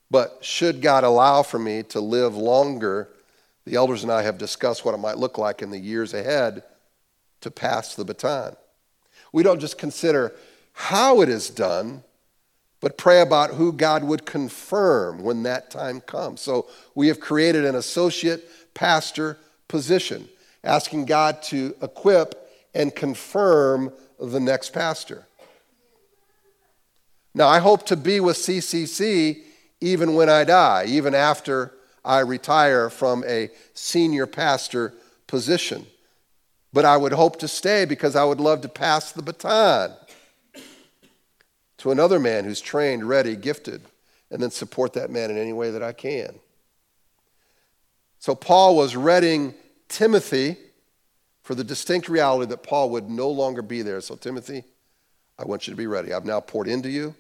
But 0.10 0.39
should 0.41 0.81
God 0.81 1.03
allow 1.03 1.43
for 1.43 1.60
me 1.60 1.84
to 1.84 2.00
live 2.00 2.36
longer, 2.36 3.10
the 3.65 3.75
elders 3.75 4.03
and 4.03 4.12
I 4.12 4.24
have 4.24 4.38
discussed 4.38 4.86
what 4.86 4.93
it 4.93 5.00
might 5.00 5.17
look 5.17 5.38
like 5.38 5.62
in 5.62 5.69
the 5.69 5.79
years 5.79 6.13
ahead 6.13 6.63
to 7.41 7.51
pass 7.51 7.96
the 7.96 8.05
baton. 8.05 8.55
We 9.34 9.43
don't 9.43 9.60
just 9.60 9.77
consider 9.77 10.34
how 10.74 11.22
it 11.22 11.29
is 11.29 11.50
done, 11.50 12.03
but 12.79 12.98
pray 12.98 13.22
about 13.22 13.55
who 13.55 13.74
God 13.74 14.03
would 14.03 14.25
confirm 14.25 15.22
when 15.22 15.43
that 15.43 15.69
time 15.69 16.00
comes. 16.00 16.41
So 16.41 16.67
we 16.96 17.07
have 17.10 17.19
created 17.19 17.65
an 17.65 17.75
associate 17.75 18.50
pastor 18.74 19.38
position, 19.67 20.29
asking 20.68 21.06
God 21.06 21.42
to 21.44 21.76
equip 21.82 22.50
and 22.74 22.94
confirm 22.94 23.92
the 24.20 24.40
next 24.40 24.74
pastor. 24.74 25.26
Now, 27.34 27.48
I 27.48 27.60
hope 27.60 27.86
to 27.88 27.96
be 27.96 28.20
with 28.20 28.38
CCC 28.38 29.44
even 29.80 30.16
when 30.16 30.30
I 30.30 30.44
die, 30.44 30.86
even 30.88 31.16
after 31.16 31.74
I 32.04 32.20
retire 32.20 32.90
from 32.90 33.24
a 33.28 33.50
senior 33.74 34.26
pastor 34.26 34.94
position. 35.28 35.86
But 36.74 36.84
I 36.84 36.98
would 36.98 37.14
hope 37.14 37.40
to 37.40 37.48
stay 37.48 37.86
because 37.86 38.16
I 38.16 38.24
would 38.24 38.40
love 38.40 38.62
to 38.62 38.70
pass 38.70 39.12
the 39.12 39.22
baton 39.22 39.94
to 41.78 41.92
another 41.92 42.20
man 42.20 42.44
who's 42.44 42.60
trained, 42.60 43.08
ready, 43.08 43.36
gifted, 43.36 43.84
and 44.32 44.42
then 44.42 44.52
support 44.52 44.94
that 44.94 45.12
man 45.12 45.30
in 45.30 45.38
any 45.38 45.54
way 45.54 45.72
that 45.72 45.84
I 45.84 45.94
can. 45.94 46.40
So 48.20 48.36
Paul 48.36 48.76
was 48.76 48.96
readying 48.96 49.54
Timothy 49.88 50.58
for 51.44 51.56
the 51.56 51.63
distinct 51.63 52.10
reality 52.10 52.50
that 52.50 52.63
Paul 52.63 52.89
would 52.91 53.10
no 53.10 53.29
longer 53.29 53.62
be 53.62 53.82
there. 53.82 54.01
So, 54.01 54.15
Timothy, 54.15 54.63
I 55.39 55.46
want 55.46 55.67
you 55.67 55.72
to 55.74 55.77
be 55.77 55.88
ready. 55.88 56.13
I've 56.13 56.25
now 56.25 56.39
poured 56.39 56.67
into 56.67 56.89
you. 56.89 57.15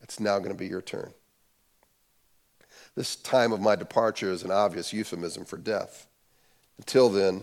It's 0.00 0.20
now 0.20 0.38
going 0.38 0.52
to 0.52 0.58
be 0.58 0.66
your 0.66 0.82
turn. 0.82 1.12
This 2.94 3.16
time 3.16 3.52
of 3.52 3.60
my 3.60 3.76
departure 3.76 4.30
is 4.30 4.42
an 4.42 4.50
obvious 4.50 4.92
euphemism 4.92 5.44
for 5.44 5.56
death. 5.56 6.06
Until 6.78 7.08
then, 7.08 7.42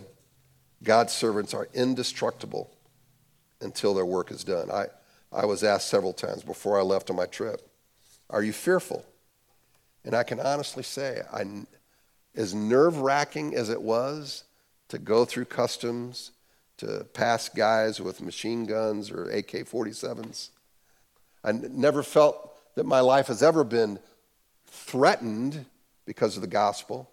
God's 0.83 1.13
servants 1.13 1.53
are 1.53 1.67
indestructible 1.74 2.71
until 3.62 3.93
their 3.93 4.05
work 4.05 4.31
is 4.31 4.43
done. 4.43 4.69
I, 4.71 4.85
I 5.31 5.45
was 5.45 5.63
asked 5.63 5.89
several 5.89 6.13
times 6.13 6.43
before 6.43 6.79
I 6.79 6.83
left 6.83 7.09
on 7.09 7.15
my 7.15 7.25
trip, 7.25 7.62
Are 8.29 8.43
you 8.43 8.53
fearful? 8.53 9.05
And 10.03 10.13
I 10.15 10.24
can 10.24 10.39
honestly 10.39 10.83
say, 10.83 11.21
I, 11.33 11.43
as 12.36 12.54
nerve 12.54 13.00
wracking 13.00 13.56
as 13.56 13.70
it 13.70 13.82
was 13.82 14.44
to 14.89 14.98
go 14.98 15.25
through 15.25 15.46
customs, 15.46 16.32
to 16.77 17.06
pass 17.13 17.50
guys 17.50 18.01
with 18.01 18.22
machine 18.22 18.65
guns 18.65 19.10
or 19.10 19.30
AK 19.30 19.51
47s, 19.51 20.50
I 21.44 21.51
never 21.51 22.04
felt 22.04 22.51
that 22.75 22.86
my 22.86 23.00
life 23.00 23.27
has 23.27 23.42
ever 23.42 23.63
been 23.63 24.00
threatened 24.68 25.65
because 26.06 26.36
of 26.36 26.42
the 26.42 26.48
gospel. 26.48 27.10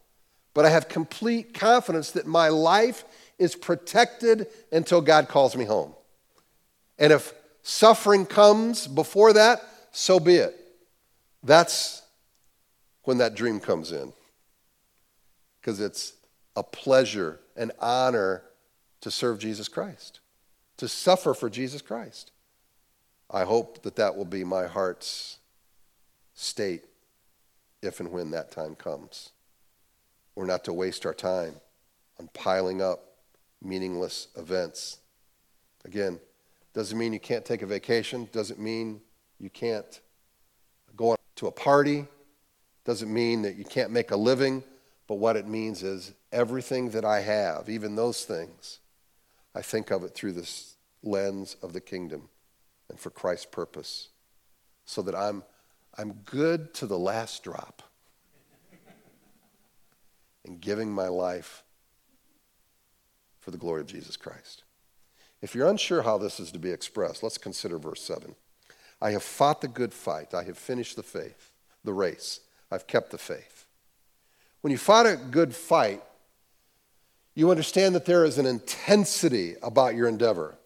But 0.55 0.65
I 0.65 0.71
have 0.71 0.89
complete 0.89 1.55
confidence 1.55 2.11
that 2.13 2.27
my 2.27 2.49
life 2.49 3.05
is 3.39 3.55
protected 3.55 4.49
until 4.71 5.01
God 5.01 5.29
calls 5.29 5.57
me 5.57 5.65
home. 5.65 5.95
And 6.99 7.13
if 7.13 7.33
suffering 7.63 8.27
comes 8.27 8.87
before 8.87 9.33
that, 9.33 9.63
so 9.93 10.21
be 10.21 10.37
it. 10.37 10.59
That's 11.43 12.03
when 13.05 13.19
that 13.19 13.35
dream 13.35 13.61
comes 13.61 13.93
in. 13.93 14.13
Because 15.63 15.81
it's 15.81 16.15
a 16.57 16.65
pleasure, 16.65 17.41
an 17.57 17.71
honor 17.79 18.43
to 19.01 19.11
serve 19.11 19.39
Jesus 19.39 19.69
Christ, 19.69 20.19
to 20.77 20.89
suffer 20.89 21.35
for 21.35 21.49
Jesus 21.49 21.81
Christ. 21.81 22.33
I 23.31 23.45
hope 23.45 23.83
that 23.85 23.97
that 23.97 24.17
will 24.17 24.25
be 24.25 24.45
my 24.45 24.67
heart's 24.67 25.39
state 26.35 26.83
if 27.81 28.01
and 28.01 28.11
when 28.11 28.33
that 28.33 28.51
time 28.51 28.75
comes. 28.75 29.31
We're 30.35 30.47
not 30.47 30.65
to 30.65 30.73
waste 30.73 31.07
our 31.07 31.15
time 31.15 31.55
on 32.19 32.29
piling 32.35 32.83
up 32.83 33.05
meaningless 33.63 34.29
events. 34.37 34.99
Again, 35.85 36.19
doesn't 36.75 36.99
mean 36.99 37.13
you 37.13 37.21
can't 37.21 37.45
take 37.45 37.63
a 37.63 37.67
vacation, 37.67 38.29
doesn't 38.33 38.59
mean 38.59 39.01
you 39.39 39.51
can't 39.51 40.01
go 40.97 41.17
to 41.37 41.47
a 41.47 41.53
party, 41.53 42.07
doesn't 42.85 43.13
mean 43.13 43.43
that 43.43 43.57
you 43.57 43.65
can't 43.65 43.91
make 43.91 44.11
a 44.11 44.17
living, 44.17 44.65
but 45.13 45.19
what 45.19 45.37
it 45.37 45.47
means 45.47 45.83
is 45.83 46.15
everything 46.33 46.89
that 46.93 47.05
I 47.05 47.21
have, 47.21 47.69
even 47.69 47.97
those 47.97 48.25
things, 48.25 48.79
I 49.55 49.61
think 49.61 49.91
of 49.91 50.05
it 50.05 50.15
through 50.15 50.33
this 50.33 50.77
lens 51.03 51.55
of 51.61 51.75
the 51.75 51.83
kingdom 51.83 52.31
and 52.89 52.99
for 52.99 53.11
Christ's 53.11 53.45
purpose 53.45 54.09
so 54.87 55.03
that 55.03 55.15
I'm, 55.15 55.43
I'm 55.99 56.15
good 56.25 56.73
to 56.77 56.87
the 56.87 56.99
last 56.99 57.45
drop 57.45 57.83
and 60.47 60.59
giving 60.59 60.91
my 60.91 61.09
life 61.09 61.63
for 63.39 63.51
the 63.51 63.59
glory 63.59 63.83
of 63.83 63.87
Jesus 63.89 64.17
Christ. 64.17 64.63
If 65.43 65.55
you're 65.55 65.69
unsure 65.69 66.01
how 66.01 66.17
this 66.17 66.41
is 66.41 66.51
to 66.53 66.59
be 66.59 66.71
expressed, 66.71 67.23
let's 67.23 67.37
consider 67.37 67.77
verse 67.77 68.01
7. 68.01 68.35
I 69.03 69.11
have 69.11 69.23
fought 69.23 69.61
the 69.61 69.69
good 69.69 69.93
fight. 69.93 70.33
I 70.33 70.45
have 70.45 70.57
finished 70.57 70.97
the 70.97 71.03
faith, 71.03 71.51
the 71.85 71.93
race. 71.93 72.41
I've 72.71 72.87
kept 72.87 73.11
the 73.11 73.19
faith. 73.19 73.62
When 74.63 74.71
you 74.71 74.79
fought 74.79 75.07
a 75.07 75.17
good 75.17 75.55
fight, 75.55 76.03
you 77.35 77.51
understand 77.51 77.95
that 77.95 78.07
there 78.07 78.25
is 78.25 78.39
an 78.39 78.47
intensity 78.47 79.57
about 79.63 79.95
your 79.95 80.09
endeavor. 80.09 80.57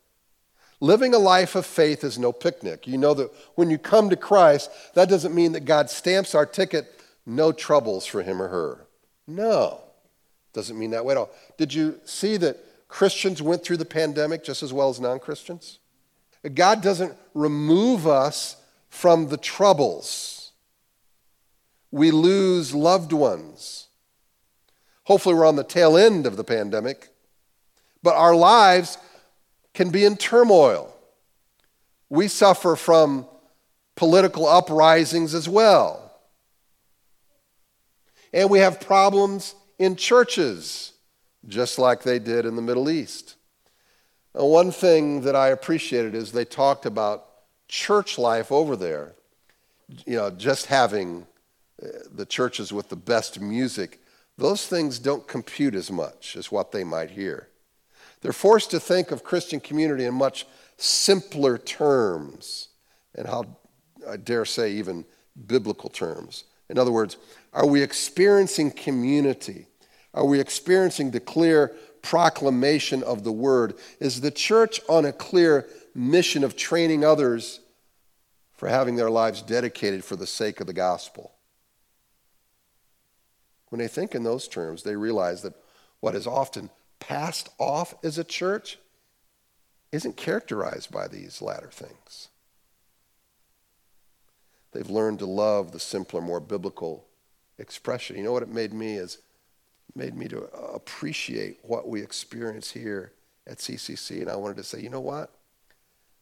Living 0.81 1.15
a 1.15 1.19
life 1.19 1.55
of 1.55 1.65
faith 1.65 2.05
is 2.05 2.19
no 2.19 2.33
picnic. 2.33 2.87
You 2.87 2.99
know 2.99 3.15
that 3.15 3.31
when 3.55 3.71
you 3.71 3.79
come 3.79 4.11
to 4.11 4.17
Christ, 4.17 4.71
that 4.95 5.09
doesn't 5.09 5.35
mean 5.35 5.53
that 5.53 5.65
God 5.65 5.89
stamps 5.89 6.35
our 6.35 6.45
ticket, 6.45 7.01
no 7.25 7.53
troubles 7.53 8.05
for 8.05 8.23
him 8.23 8.43
or 8.43 8.49
her. 8.49 8.87
No, 9.27 9.81
doesn't 10.53 10.79
mean 10.79 10.91
that 10.91 11.05
way 11.05 11.13
at 11.13 11.19
all. 11.19 11.31
Did 11.57 11.73
you 11.73 11.99
see 12.05 12.37
that 12.39 12.59
Christians 12.89 13.41
went 13.41 13.65
through 13.65 13.79
the 13.79 13.85
pandemic 13.85 14.45
just 14.45 14.63
as 14.63 14.73
well 14.73 14.91
as 14.91 15.01
non 15.01 15.19
Christians? 15.19 15.79
God 16.55 16.83
doesn't 16.83 17.15
remove 17.35 18.07
us 18.07 18.57
from 18.89 19.29
the 19.29 19.37
troubles. 19.37 20.53
We 21.91 22.11
lose 22.11 22.75
loved 22.75 23.13
ones. 23.13 23.86
Hopefully, 25.07 25.37
we're 25.37 25.47
on 25.47 25.55
the 25.55 25.65
tail 25.65 25.97
end 25.97 26.27
of 26.27 26.37
the 26.37 26.43
pandemic, 26.43 27.11
but 28.03 28.17
our 28.17 28.35
lives 28.35 28.99
can 29.73 29.91
be 29.91 30.05
in 30.05 30.17
turmoil. 30.17 30.93
We 32.09 32.27
suffer 32.27 32.75
from 32.75 33.27
political 33.95 34.47
uprisings 34.47 35.33
as 35.33 35.49
well. 35.49 36.13
And 38.33 38.51
we 38.51 38.59
have 38.59 38.81
problems 38.81 39.55
in 39.79 39.95
churches, 39.95 40.93
just 41.47 41.79
like 41.79 42.03
they 42.03 42.19
did 42.19 42.45
in 42.45 42.57
the 42.57 42.63
Middle 42.63 42.91
East. 42.91 43.37
Now, 44.35 44.47
one 44.47 44.73
thing 44.73 45.21
that 45.21 45.37
I 45.37 45.49
appreciated 45.49 46.17
is 46.17 46.33
they 46.33 46.45
talked 46.45 46.85
about 46.85 47.27
church 47.69 48.19
life 48.19 48.51
over 48.51 48.75
there. 48.75 49.15
You 50.05 50.17
know, 50.17 50.31
just 50.31 50.67
having 50.67 51.29
uh, 51.81 51.87
the 52.13 52.27
churches 52.27 52.73
with 52.73 52.89
the 52.89 52.97
best 52.97 53.41
music, 53.41 54.01
those 54.39 54.67
things 54.67 54.99
don't 54.99 55.27
compute 55.27 55.75
as 55.75 55.91
much 55.91 56.37
as 56.37 56.53
what 56.53 56.73
they 56.73 56.85
might 56.85 57.11
hear. 57.11 57.49
They're 58.21 58.33
forced 58.33 58.71
to 58.73 58.81
think 58.81 59.11
of 59.11 59.25
Christian 59.25 59.61
community 59.61 60.05
in 60.05 60.15
much 60.15 60.47
simpler 60.77 61.59
terms, 61.59 62.69
and 63.15 63.27
how 63.27 63.45
I 64.09 64.17
dare 64.17 64.45
say, 64.45 64.73
even 64.73 65.05
biblical 65.47 65.91
terms. 65.91 66.45
In 66.69 66.79
other 66.79 66.93
words, 66.93 67.17
are 67.53 67.67
we 67.67 67.83
experiencing 67.83 68.71
community? 68.71 69.67
Are 70.13 70.25
we 70.25 70.41
experiencing 70.41 71.11
the 71.11 71.21
clear 71.21 71.75
proclamation 72.03 73.03
of 73.03 73.25
the 73.25 73.33
word? 73.33 73.75
Is 74.01 74.21
the 74.21 74.31
church 74.31 74.81
on 74.89 75.05
a 75.05 75.13
clear 75.13 75.67
mission 75.95 76.45
of 76.45 76.57
training 76.57 77.05
others 77.05 77.61
for 78.55 78.69
having 78.69 78.97
their 78.97 79.11
lives 79.11 79.43
dedicated 79.43 80.05
for 80.05 80.17
the 80.17 80.27
sake 80.27 80.61
of 80.61 80.67
the 80.67 80.73
gospel? 80.73 81.36
When 83.77 83.85
they 83.85 83.89
think 83.89 84.15
in 84.15 84.23
those 84.23 84.49
terms, 84.49 84.85
they 84.85 84.97
realize 84.97 85.43
that 85.43 85.53
what 86.01 86.15
is 86.15 86.27
often 86.27 86.71
passed 86.99 87.51
off 87.59 87.95
as 88.03 88.17
a 88.17 88.25
church 88.25 88.79
isn't 89.93 90.17
characterized 90.17 90.91
by 90.91 91.09
these 91.09 91.43
latter 91.43 91.69
things. 91.71 92.29
They've 94.73 94.89
learned 94.89 95.19
to 95.19 95.27
love 95.27 95.73
the 95.73 95.79
simpler, 95.79 96.23
more 96.23 96.41
biblical 96.41 97.05
expression. 97.59 98.17
You 98.17 98.23
know 98.23 98.33
what 98.33 98.43
it 98.43 98.49
made 98.49 98.73
me 98.73 98.97
is 98.97 99.19
made 99.95 100.17
me 100.17 100.27
to 100.29 100.45
appreciate 100.45 101.59
what 101.61 101.87
we 101.87 102.01
experience 102.01 102.71
here 102.71 103.13
at 103.47 103.59
CCC. 103.59 104.23
And 104.23 104.31
I 104.31 104.37
wanted 104.37 104.57
to 104.57 104.65
say, 104.65 104.81
you 104.81 104.89
know 104.89 105.01
what? 105.01 105.35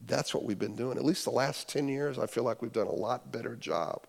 That's 0.05 0.35
what 0.35 0.43
we've 0.43 0.59
been 0.59 0.75
doing. 0.75 0.99
At 0.99 1.05
least 1.05 1.25
the 1.25 1.31
last 1.31 1.69
10 1.69 1.87
years, 1.87 2.19
I 2.19 2.27
feel 2.27 2.43
like 2.43 2.62
we've 2.62 2.73
done 2.73 2.88
a 2.88 2.93
lot 2.93 3.31
better 3.31 3.55
job 3.55 4.09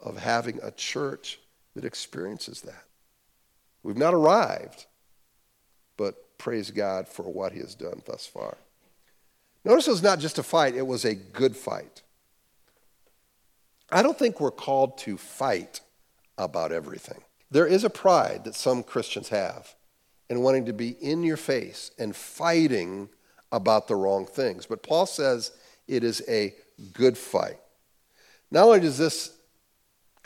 of 0.00 0.16
having 0.18 0.58
a 0.64 0.72
church 0.72 1.38
that 1.76 1.84
experiences 1.84 2.62
that. 2.62 2.84
We've 3.82 3.96
not 3.96 4.14
arrived, 4.14 4.86
but 5.96 6.38
praise 6.38 6.70
God 6.70 7.06
for 7.06 7.22
what 7.22 7.52
He 7.52 7.60
has 7.60 7.74
done 7.74 8.02
thus 8.06 8.26
far. 8.26 8.56
Notice 9.64 9.86
it 9.86 9.92
was 9.92 10.02
not 10.02 10.18
just 10.18 10.38
a 10.38 10.42
fight, 10.42 10.74
it 10.74 10.86
was 10.86 11.04
a 11.04 11.14
good 11.14 11.54
fight. 11.54 12.02
I 13.92 14.02
don't 14.02 14.18
think 14.18 14.40
we're 14.40 14.50
called 14.50 14.98
to 14.98 15.16
fight 15.16 15.80
about 16.38 16.72
everything. 16.72 17.20
There 17.50 17.66
is 17.66 17.84
a 17.84 17.90
pride 17.90 18.44
that 18.44 18.54
some 18.54 18.82
Christians 18.82 19.28
have 19.28 19.74
in 20.28 20.40
wanting 20.40 20.64
to 20.64 20.72
be 20.72 20.90
in 21.00 21.22
your 21.22 21.36
face 21.36 21.90
and 21.98 22.16
fighting 22.16 23.08
about 23.52 23.86
the 23.86 23.94
wrong 23.94 24.26
things. 24.26 24.66
But 24.66 24.82
Paul 24.82 25.06
says 25.06 25.52
it 25.86 26.02
is 26.02 26.22
a 26.26 26.54
good 26.92 27.16
fight. 27.16 27.60
Not 28.50 28.64
only 28.64 28.80
does 28.80 28.98
this 28.98 29.35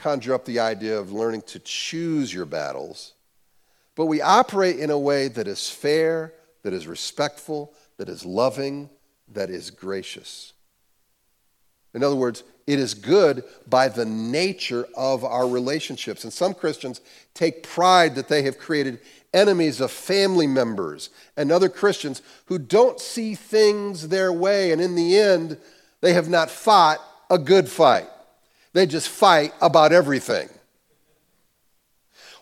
conjure 0.01 0.35
up 0.35 0.45
the 0.45 0.61
idea 0.61 0.99
of 0.99 1.13
learning 1.13 1.43
to 1.43 1.59
choose 1.59 2.33
your 2.33 2.47
battles, 2.47 3.13
but 3.95 4.07
we 4.07 4.21
operate 4.21 4.79
in 4.79 4.91
a 4.91 4.99
way 4.99 5.29
that 5.29 5.47
is 5.47 5.69
fair, 5.69 6.33
that 6.63 6.73
is 6.73 6.87
respectful, 6.87 7.73
that 7.99 8.09
is 8.09 8.25
loving, 8.25 8.89
that 9.29 9.51
is 9.51 9.71
gracious. 9.71 10.53
In 11.93 12.03
other 12.03 12.17
words, 12.17 12.45
it 12.67 12.79
is 12.79 12.95
good 12.95 13.43
by 13.69 13.89
the 13.89 14.05
nature 14.05 14.87
of 14.97 15.25
our 15.25 15.49
relationships. 15.49 16.23
And 16.23 16.33
some 16.33 16.55
Christians 16.55 17.01
take 17.35 17.65
pride 17.65 18.15
that 18.15 18.29
they 18.29 18.43
have 18.43 18.59
created 18.59 19.01
enemies 19.35 19.81
of 19.81 19.91
family 19.91 20.47
members 20.47 21.11
and 21.37 21.51
other 21.51 21.69
Christians 21.69 22.23
who 22.47 22.59
don't 22.59 23.01
see 23.01 23.35
things 23.35 24.09
their 24.09 24.33
way. 24.33 24.71
And 24.71 24.81
in 24.81 24.95
the 24.95 25.19
end, 25.19 25.59
they 26.01 26.13
have 26.13 26.29
not 26.29 26.51
fought 26.51 27.01
a 27.29 27.39
good 27.39 27.69
fight. 27.69 28.09
They 28.73 28.87
just 28.87 29.09
fight 29.09 29.53
about 29.61 29.93
everything. 29.93 30.49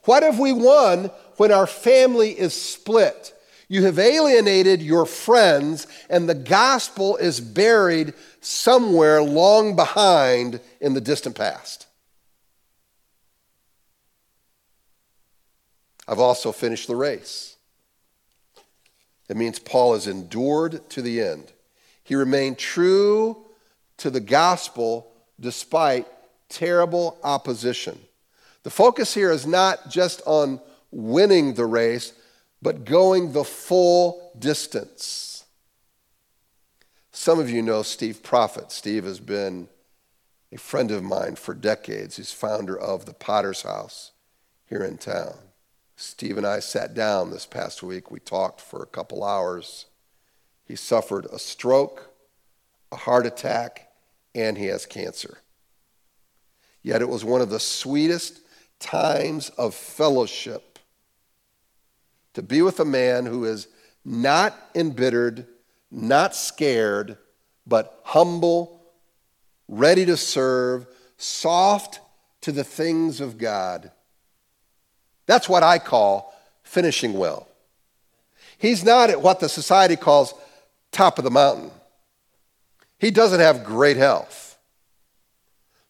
What 0.04 0.22
have 0.22 0.38
we 0.38 0.52
won 0.52 1.10
when 1.36 1.52
our 1.52 1.66
family 1.66 2.30
is 2.30 2.54
split? 2.54 3.34
You 3.68 3.84
have 3.84 3.98
alienated 3.98 4.82
your 4.82 5.04
friends, 5.04 5.86
and 6.08 6.26
the 6.28 6.34
gospel 6.34 7.16
is 7.16 7.40
buried 7.40 8.14
somewhere 8.40 9.22
long 9.22 9.76
behind 9.76 10.60
in 10.80 10.94
the 10.94 11.00
distant 11.00 11.36
past. 11.36 11.86
I've 16.06 16.18
also 16.18 16.52
finished 16.52 16.88
the 16.88 16.96
race. 16.96 17.56
It 19.28 19.36
means 19.36 19.58
Paul 19.58 19.92
has 19.92 20.06
endured 20.06 20.88
to 20.90 21.02
the 21.02 21.20
end. 21.20 21.52
He 22.02 22.14
remained 22.14 22.56
true 22.56 23.44
to 23.98 24.08
the 24.08 24.20
gospel 24.20 25.12
despite 25.38 26.06
terrible 26.48 27.18
opposition. 27.22 27.98
The 28.62 28.70
focus 28.70 29.14
here 29.14 29.30
is 29.30 29.46
not 29.46 29.90
just 29.90 30.22
on 30.26 30.60
winning 30.90 31.54
the 31.54 31.66
race, 31.66 32.12
but 32.60 32.84
going 32.84 33.32
the 33.32 33.44
full 33.44 34.32
distance. 34.38 35.44
Some 37.12 37.38
of 37.38 37.50
you 37.50 37.62
know 37.62 37.82
Steve 37.82 38.22
Prophet. 38.22 38.72
Steve 38.72 39.04
has 39.04 39.20
been 39.20 39.68
a 40.52 40.58
friend 40.58 40.90
of 40.90 41.02
mine 41.02 41.36
for 41.36 41.54
decades. 41.54 42.16
He's 42.16 42.32
founder 42.32 42.78
of 42.78 43.06
the 43.06 43.12
Potter's 43.12 43.62
House 43.62 44.12
here 44.66 44.82
in 44.82 44.98
town. 44.98 45.34
Steve 45.96 46.36
and 46.36 46.46
I 46.46 46.60
sat 46.60 46.94
down 46.94 47.30
this 47.30 47.44
past 47.44 47.82
week. 47.82 48.10
We 48.10 48.20
talked 48.20 48.60
for 48.60 48.82
a 48.82 48.86
couple 48.86 49.24
hours. 49.24 49.86
He 50.64 50.76
suffered 50.76 51.26
a 51.26 51.38
stroke, 51.38 52.10
a 52.92 52.96
heart 52.96 53.26
attack, 53.26 53.88
and 54.34 54.56
he 54.56 54.66
has 54.66 54.86
cancer. 54.86 55.38
Yet 56.82 57.02
it 57.02 57.08
was 57.08 57.24
one 57.24 57.40
of 57.40 57.50
the 57.50 57.60
sweetest 57.60 58.40
times 58.78 59.50
of 59.50 59.74
fellowship 59.74 60.78
to 62.34 62.42
be 62.42 62.62
with 62.62 62.78
a 62.78 62.84
man 62.84 63.26
who 63.26 63.44
is 63.44 63.66
not 64.04 64.56
embittered, 64.74 65.46
not 65.90 66.34
scared, 66.34 67.18
but 67.66 68.00
humble, 68.04 68.80
ready 69.66 70.06
to 70.06 70.16
serve, 70.16 70.86
soft 71.16 72.00
to 72.42 72.52
the 72.52 72.64
things 72.64 73.20
of 73.20 73.38
God. 73.38 73.90
That's 75.26 75.48
what 75.48 75.62
I 75.62 75.78
call 75.78 76.34
finishing 76.62 77.14
well. 77.14 77.48
He's 78.56 78.84
not 78.84 79.10
at 79.10 79.20
what 79.20 79.40
the 79.40 79.48
society 79.48 79.96
calls 79.96 80.32
top 80.90 81.18
of 81.18 81.24
the 81.24 81.30
mountain. 81.30 81.70
He 82.98 83.10
doesn't 83.10 83.40
have 83.40 83.64
great 83.64 83.96
health. 83.96 84.47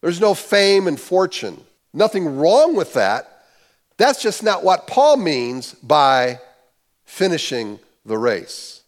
There's 0.01 0.21
no 0.21 0.33
fame 0.33 0.87
and 0.87 0.99
fortune. 0.99 1.61
Nothing 1.93 2.37
wrong 2.37 2.75
with 2.75 2.93
that. 2.93 3.43
That's 3.97 4.21
just 4.21 4.43
not 4.43 4.63
what 4.63 4.87
Paul 4.87 5.17
means 5.17 5.73
by 5.73 6.39
finishing 7.05 7.79
the 8.05 8.17
race. 8.17 8.81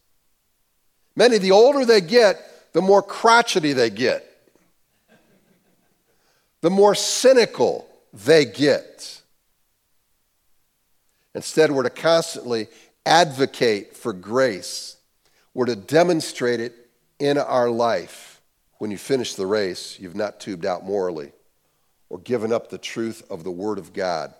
Many, 1.15 1.37
the 1.37 1.51
older 1.51 1.85
they 1.85 2.01
get, 2.01 2.73
the 2.73 2.81
more 2.81 3.01
crotchety 3.01 3.73
they 3.73 3.89
get, 3.89 4.25
the 6.61 6.69
more 6.69 6.95
cynical 6.95 7.87
they 8.13 8.45
get. 8.45 9.21
Instead, 11.33 11.71
we're 11.71 11.83
to 11.83 11.89
constantly 11.89 12.67
advocate 13.05 13.97
for 13.97 14.13
grace, 14.13 14.95
we're 15.53 15.65
to 15.65 15.75
demonstrate 15.75 16.59
it 16.59 16.73
in 17.19 17.37
our 17.37 17.69
life. 17.69 18.30
When 18.81 18.89
you 18.89 18.97
finish 18.97 19.35
the 19.35 19.45
race, 19.45 19.99
you've 19.99 20.15
not 20.15 20.39
tubed 20.39 20.65
out 20.65 20.83
morally 20.83 21.33
or 22.09 22.17
given 22.17 22.51
up 22.51 22.71
the 22.71 22.79
truth 22.79 23.21
of 23.29 23.43
the 23.43 23.51
Word 23.51 23.77
of 23.77 23.93
God. 23.93 24.33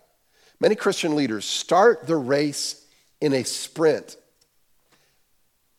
Many 0.60 0.74
Christian 0.74 1.16
leaders 1.16 1.46
start 1.46 2.08
the 2.08 2.16
race 2.16 2.84
in 3.22 3.34
a 3.34 3.44
sprint, 3.44 4.18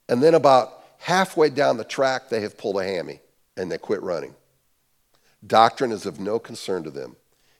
and 0.08 0.22
then 0.22 0.34
about 0.34 0.84
halfway 0.98 1.50
down 1.50 1.76
the 1.76 1.82
track, 1.82 2.28
they 2.28 2.42
have 2.42 2.56
pulled 2.56 2.76
a 2.76 2.84
hammy 2.84 3.18
and 3.56 3.68
they 3.68 3.78
quit 3.78 4.00
running. 4.00 4.36
Doctrine 5.44 5.90
is 5.90 6.06
of 6.06 6.20
no 6.20 6.38
concern 6.38 6.84
to 6.84 6.90
them, 6.90 7.16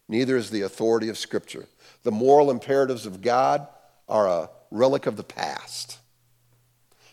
neither 0.06 0.36
is 0.36 0.50
the 0.50 0.62
authority 0.62 1.08
of 1.08 1.18
Scripture. 1.18 1.66
The 2.04 2.12
moral 2.12 2.48
imperatives 2.48 3.06
of 3.06 3.22
God 3.22 3.66
are 4.08 4.28
a 4.28 4.50
relic 4.70 5.06
of 5.06 5.16
the 5.16 5.24
past. 5.24 5.98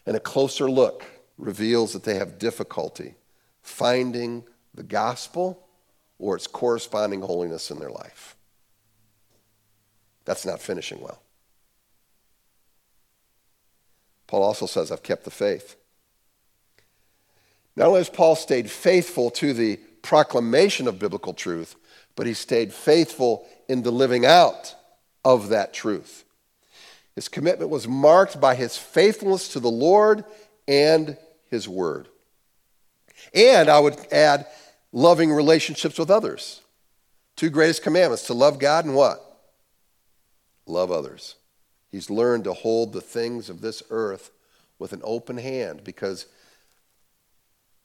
And 0.05 0.15
a 0.15 0.19
closer 0.19 0.69
look 0.69 1.05
reveals 1.39 1.93
that 1.93 2.03
they 2.03 2.19
have 2.19 2.37
difficulty 2.37 3.15
finding 3.69 4.43
the 4.73 4.83
gospel 4.83 5.65
or 6.17 6.35
its 6.35 6.47
corresponding 6.47 7.21
holiness 7.21 7.71
in 7.71 7.79
their 7.79 7.91
life. 7.91 8.35
That's 10.25 10.45
not 10.45 10.61
finishing 10.61 10.99
well. 10.99 11.21
Paul 14.27 14.43
also 14.43 14.65
says, 14.65 14.91
I've 14.91 15.03
kept 15.03 15.23
the 15.23 15.31
faith. 15.31 15.75
Not 17.75 17.87
only 17.87 17.99
has 17.99 18.09
Paul 18.09 18.35
stayed 18.35 18.69
faithful 18.69 19.31
to 19.31 19.53
the 19.53 19.77
proclamation 20.01 20.87
of 20.87 20.99
biblical 20.99 21.33
truth, 21.33 21.75
but 22.15 22.27
he 22.27 22.33
stayed 22.33 22.73
faithful 22.73 23.47
in 23.67 23.83
the 23.83 23.91
living 23.91 24.25
out 24.25 24.75
of 25.23 25.49
that 25.49 25.73
truth. 25.73 26.25
His 27.15 27.27
commitment 27.27 27.69
was 27.69 27.87
marked 27.87 28.39
by 28.39 28.55
his 28.55 28.77
faithfulness 28.77 29.49
to 29.49 29.59
the 29.59 29.71
Lord 29.71 30.25
and 30.67 31.17
his 31.49 31.67
word. 31.67 32.07
And 33.33 33.69
I 33.69 33.79
would 33.79 33.97
add, 34.11 34.47
loving 34.91 35.31
relationships 35.31 35.99
with 35.99 36.09
others. 36.09 36.61
Two 37.35 37.49
greatest 37.49 37.83
commandments 37.83 38.27
to 38.27 38.33
love 38.33 38.59
God 38.59 38.85
and 38.85 38.95
what? 38.95 39.21
Love 40.65 40.91
others. 40.91 41.35
He's 41.91 42.09
learned 42.09 42.43
to 42.43 42.53
hold 42.53 42.93
the 42.93 43.01
things 43.01 43.49
of 43.49 43.61
this 43.61 43.81
earth 43.89 44.31
with 44.77 44.93
an 44.93 45.01
open 45.03 45.37
hand 45.37 45.83
because 45.83 46.25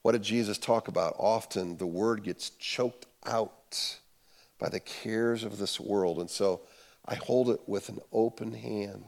what 0.03 0.12
did 0.12 0.23
Jesus 0.23 0.59
talk 0.59 0.88
about? 0.88 1.14
Often 1.18 1.79
the 1.79 1.87
word 1.87 2.23
gets 2.23 2.51
choked 2.51 3.07
out 3.25 3.99
by 4.59 4.68
the 4.68 4.81
cares 4.81 5.44
of 5.44 5.59
this 5.59 5.81
world. 5.81 6.18
And 6.18 6.29
so 6.29 6.61
I 7.07 7.14
hold 7.14 7.49
it 7.51 7.61
with 7.66 7.88
an 7.88 8.01
open 8.12 8.53
hand. 8.53 9.05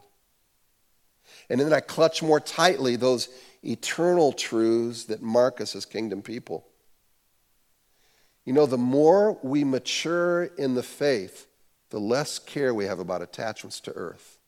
And 1.50 1.60
then 1.60 1.72
I 1.72 1.80
clutch 1.80 2.22
more 2.22 2.40
tightly 2.40 2.96
those 2.96 3.28
eternal 3.68 4.32
truths 4.32 5.04
that 5.04 5.22
mark 5.22 5.60
us 5.60 5.74
as 5.74 5.84
kingdom 5.84 6.22
people. 6.22 6.66
You 8.44 8.52
know, 8.52 8.66
the 8.66 8.78
more 8.78 9.38
we 9.42 9.64
mature 9.64 10.44
in 10.44 10.74
the 10.74 10.82
faith, 10.82 11.46
the 11.90 12.00
less 12.00 12.38
care 12.38 12.72
we 12.72 12.84
have 12.86 12.98
about 12.98 13.22
attachments 13.22 13.80
to 13.80 13.92
earth. 13.92 14.38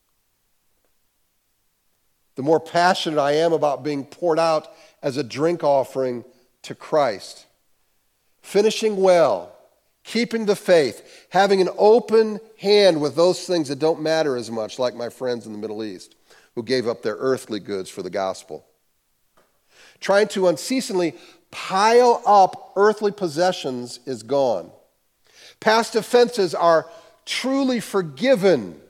The 2.37 2.43
more 2.43 2.61
passionate 2.61 3.21
I 3.21 3.33
am 3.33 3.53
about 3.53 3.83
being 3.83 4.05
poured 4.05 4.39
out 4.39 4.73
as 5.03 5.17
a 5.17 5.25
drink 5.25 5.65
offering 5.65 6.25
to 6.63 6.75
Christ. 6.75 7.47
Finishing 8.43 8.97
well, 8.97 9.53
keeping 10.05 10.47
the 10.47 10.55
faith, 10.55 11.27
having 11.31 11.61
an 11.61 11.69
open 11.77 12.39
hand 12.59 13.01
with 13.01 13.17
those 13.17 13.45
things 13.45 13.69
that 13.69 13.81
don't 13.81 14.01
matter 14.01 14.37
as 14.37 14.51
much, 14.51 14.79
like 14.79 14.95
my 14.95 15.09
friends 15.09 15.47
in 15.47 15.53
the 15.53 15.59
Middle 15.59 15.83
East 15.83 16.15
who 16.55 16.63
gave 16.63 16.89
up 16.89 17.03
their 17.03 17.15
earthly 17.19 17.61
goods 17.61 17.89
for 17.89 18.03
the 18.03 18.11
gospel. 18.11 18.67
Trying 20.01 20.29
to 20.29 20.49
unceasingly 20.49 21.15
pile 21.51 22.23
up 22.27 22.73
earthly 22.77 23.11
possessions 23.11 24.01
is 24.07 24.23
gone. 24.23 24.71
Past 25.61 25.97
offenses 25.97 26.55
are 26.55 26.87
truly 27.25 27.81
forgiven, 27.81 28.81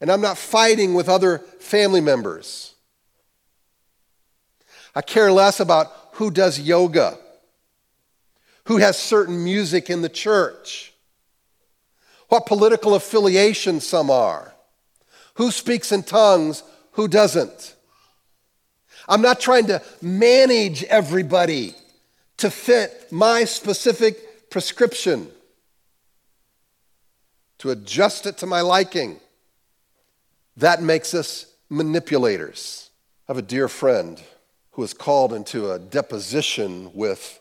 and 0.00 0.10
I'm 0.10 0.20
not 0.20 0.38
fighting 0.38 0.94
with 0.94 1.08
other 1.08 1.38
family 1.60 2.00
members. 2.00 2.74
I 4.94 5.02
care 5.02 5.30
less 5.30 5.60
about 5.60 5.92
who 6.12 6.30
does 6.30 6.58
yoga, 6.58 7.18
who 8.64 8.78
has 8.78 8.98
certain 8.98 9.44
music 9.44 9.90
in 9.90 10.02
the 10.02 10.08
church, 10.08 10.92
what 12.28 12.46
political 12.46 12.94
affiliation 12.94 13.80
some 13.80 14.10
are, 14.10 14.54
who 15.34 15.50
speaks 15.50 15.92
in 15.92 16.02
tongues 16.02 16.62
who 16.92 17.06
doesn't. 17.06 17.75
I'm 19.08 19.22
not 19.22 19.40
trying 19.40 19.66
to 19.68 19.82
manage 20.02 20.82
everybody 20.84 21.74
to 22.38 22.50
fit 22.50 23.10
my 23.10 23.44
specific 23.44 24.50
prescription, 24.50 25.30
to 27.58 27.70
adjust 27.70 28.26
it 28.26 28.38
to 28.38 28.46
my 28.46 28.60
liking. 28.60 29.20
That 30.56 30.82
makes 30.82 31.14
us 31.14 31.46
manipulators. 31.70 32.90
I 33.28 33.32
have 33.32 33.38
a 33.38 33.42
dear 33.42 33.68
friend 33.68 34.20
who 34.72 34.82
was 34.82 34.92
called 34.92 35.32
into 35.32 35.70
a 35.70 35.78
deposition 35.78 36.90
with 36.94 37.40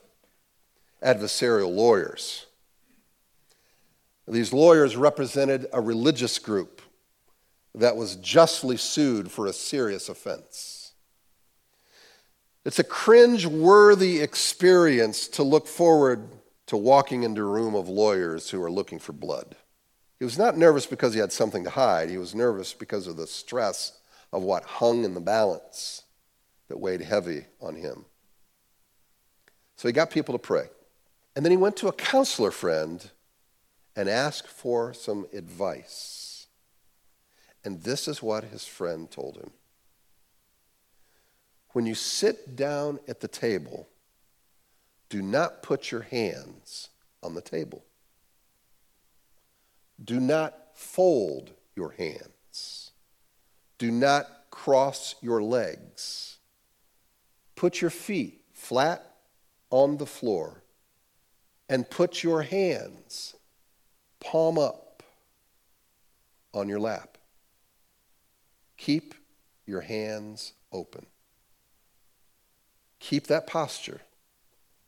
adversarial 1.03 1.73
lawyers. 1.73 2.45
These 4.27 4.53
lawyers 4.53 4.95
represented 4.95 5.67
a 5.71 5.81
religious 5.81 6.39
group 6.39 6.81
that 7.75 7.95
was 7.95 8.15
justly 8.15 8.77
sued 8.77 9.31
for 9.31 9.45
a 9.45 9.53
serious 9.53 10.09
offense. 10.09 10.84
It's 12.65 12.79
a 12.79 12.83
cringe 12.83 13.45
worthy 13.45 14.21
experience 14.21 15.27
to 15.29 15.43
look 15.43 15.67
forward 15.67 16.27
to 16.65 16.75
walking 16.75 17.21
into 17.21 17.41
a 17.41 17.45
room 17.45 17.75
of 17.75 17.87
lawyers 17.87 18.49
who 18.49 18.61
are 18.63 18.71
looking 18.71 18.97
for 18.97 19.13
blood. 19.13 19.55
He 20.17 20.25
was 20.25 20.39
not 20.39 20.57
nervous 20.57 20.87
because 20.87 21.13
he 21.13 21.19
had 21.19 21.31
something 21.31 21.63
to 21.63 21.69
hide, 21.69 22.09
he 22.09 22.17
was 22.17 22.33
nervous 22.33 22.73
because 22.73 23.05
of 23.05 23.17
the 23.17 23.27
stress 23.27 23.99
of 24.33 24.41
what 24.41 24.63
hung 24.63 25.03
in 25.03 25.13
the 25.13 25.21
balance 25.21 26.03
that 26.67 26.79
weighed 26.79 27.01
heavy 27.01 27.45
on 27.61 27.75
him. 27.75 28.05
So 29.75 29.87
he 29.87 29.91
got 29.91 30.09
people 30.09 30.33
to 30.33 30.39
pray. 30.39 30.67
And 31.35 31.45
then 31.45 31.51
he 31.51 31.57
went 31.57 31.77
to 31.77 31.87
a 31.87 31.93
counselor 31.93 32.49
friend 32.49 33.11
and 33.95 34.09
asked 34.09 34.47
for 34.47 34.93
some 34.93 35.27
advice. 35.33 36.47
And 37.63 37.83
this 37.83 38.07
is 38.07 38.23
what 38.23 38.45
his 38.45 38.65
friend 38.65 39.11
told 39.11 39.37
him. 39.37 39.51
When 41.75 41.85
you 41.85 41.93
sit 41.93 42.55
down 42.55 43.01
at 43.05 43.19
the 43.19 43.27
table, 43.27 43.89
do 45.09 45.21
not 45.21 45.61
put 45.61 45.91
your 45.91 46.03
hands 46.03 46.87
on 47.21 47.35
the 47.35 47.41
table. 47.41 47.83
Do 50.01 50.21
not 50.21 50.55
fold 50.73 51.51
your 51.75 51.91
hands. 51.91 52.91
Do 53.77 53.91
not 53.91 54.25
cross 54.51 55.15
your 55.19 55.43
legs. 55.43 56.37
Put 57.57 57.81
your 57.81 57.91
feet 57.91 58.39
flat 58.53 59.05
on 59.69 59.97
the 59.97 60.05
floor 60.05 60.63
and 61.67 61.89
put 61.89 62.23
your 62.23 62.43
hands 62.43 63.35
palm 64.21 64.57
up 64.57 65.03
on 66.53 66.69
your 66.69 66.79
lap. 66.79 67.17
Keep 68.77 69.13
your 69.65 69.81
hands 69.81 70.53
open. 70.71 71.05
Keep 73.05 73.27
that 73.27 73.45
posture 73.45 74.01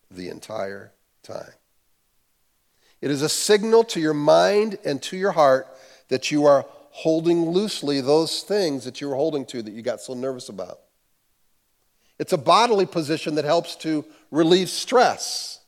the 0.10 0.30
entire 0.30 0.91
time. 1.21 1.53
It 2.99 3.12
is 3.12 3.21
a 3.21 3.30
signal 3.30 3.84
to 3.84 3.99
your 3.99 4.15
mind 4.15 4.80
and 4.84 4.99
to 5.03 5.15
your 5.15 5.34
heart 5.34 5.67
that 6.08 6.32
you 6.32 6.47
are 6.47 6.65
holding 6.89 7.51
loosely 7.51 8.01
those 8.01 8.41
things 8.41 8.86
that 8.86 8.99
you 8.99 9.08
were 9.08 9.13
holding 9.13 9.45
to 9.45 9.62
that 9.62 9.71
you 9.71 9.84
got 9.84 10.01
so 10.01 10.15
nervous 10.15 10.49
about. 10.49 10.80
It's 12.17 12.34
a 12.34 12.39
bodily 12.39 12.88
position 12.88 13.36
that 13.36 13.45
helps 13.45 13.75
to 13.77 14.03
relieve 14.32 14.69
stress. 14.69 15.60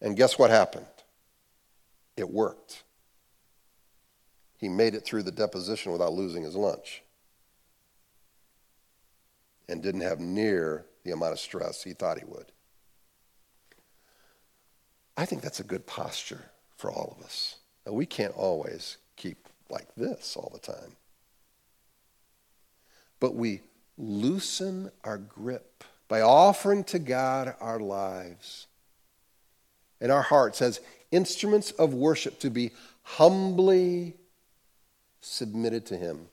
And 0.00 0.16
guess 0.16 0.36
what 0.36 0.50
happened? 0.50 0.86
It 2.16 2.28
worked. 2.28 2.82
He 4.56 4.68
made 4.68 4.96
it 4.96 5.04
through 5.04 5.22
the 5.22 5.30
deposition 5.30 5.92
without 5.92 6.12
losing 6.12 6.42
his 6.42 6.56
lunch. 6.56 7.04
and 9.68 9.82
didn't 9.82 10.02
have 10.02 10.20
near 10.20 10.84
the 11.04 11.12
amount 11.12 11.32
of 11.32 11.38
stress 11.38 11.82
he 11.82 11.92
thought 11.92 12.18
he 12.18 12.24
would. 12.24 12.46
I 15.16 15.26
think 15.26 15.42
that's 15.42 15.60
a 15.60 15.64
good 15.64 15.86
posture 15.86 16.46
for 16.76 16.90
all 16.90 17.16
of 17.16 17.24
us. 17.24 17.56
Now, 17.86 17.92
we 17.92 18.06
can't 18.06 18.34
always 18.34 18.96
keep 19.16 19.48
like 19.68 19.94
this 19.96 20.36
all 20.36 20.50
the 20.52 20.58
time. 20.58 20.96
But 23.20 23.34
we 23.34 23.60
loosen 23.96 24.90
our 25.04 25.18
grip 25.18 25.84
by 26.08 26.20
offering 26.20 26.84
to 26.84 26.98
God 26.98 27.54
our 27.60 27.78
lives 27.78 28.66
and 30.00 30.10
our 30.10 30.22
hearts 30.22 30.60
as 30.60 30.80
instruments 31.10 31.70
of 31.72 31.94
worship 31.94 32.40
to 32.40 32.50
be 32.50 32.72
humbly 33.02 34.14
submitted 35.20 35.86
to 35.86 35.96
Him. 35.96 36.26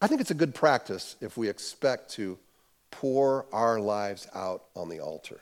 I 0.00 0.06
think 0.06 0.20
it's 0.20 0.30
a 0.30 0.34
good 0.34 0.54
practice 0.54 1.16
if 1.20 1.36
we 1.36 1.48
expect 1.48 2.10
to 2.12 2.38
pour 2.90 3.46
our 3.52 3.80
lives 3.80 4.26
out 4.34 4.64
on 4.74 4.88
the 4.88 5.00
altar. 5.00 5.40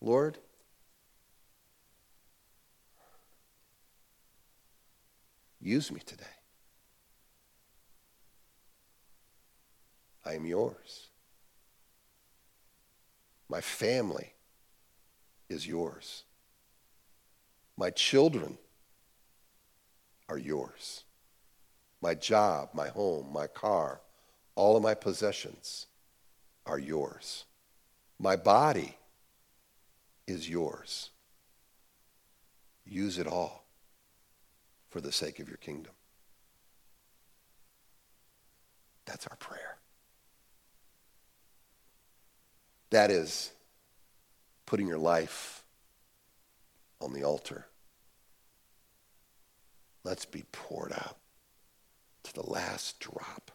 Lord, 0.00 0.38
use 5.60 5.92
me 5.92 6.00
today. 6.04 6.24
I 10.24 10.34
am 10.34 10.46
yours. 10.46 11.08
My 13.48 13.60
family 13.60 14.32
is 15.48 15.66
yours. 15.66 16.24
My 17.76 17.90
children 17.90 18.58
are 20.28 20.38
yours. 20.38 21.04
My 22.00 22.14
job, 22.14 22.70
my 22.72 22.88
home, 22.88 23.32
my 23.32 23.46
car, 23.46 24.00
all 24.54 24.76
of 24.76 24.82
my 24.82 24.94
possessions 24.94 25.86
are 26.66 26.78
yours. 26.78 27.44
My 28.18 28.36
body 28.36 28.96
is 30.26 30.48
yours. 30.48 31.10
Use 32.84 33.18
it 33.18 33.26
all 33.26 33.64
for 34.88 35.00
the 35.00 35.12
sake 35.12 35.38
of 35.38 35.48
your 35.48 35.56
kingdom. 35.56 35.92
That's 39.04 39.26
our 39.26 39.36
prayer. 39.36 39.76
That 42.90 43.10
is 43.10 43.50
putting 44.66 44.86
your 44.86 44.98
life 44.98 45.64
on 47.00 47.12
the 47.12 47.24
altar. 47.24 47.66
Let's 50.04 50.24
be 50.24 50.44
poured 50.52 50.92
out 50.92 51.16
to 52.24 52.34
the 52.34 52.48
last 52.48 53.00
drop, 53.00 53.50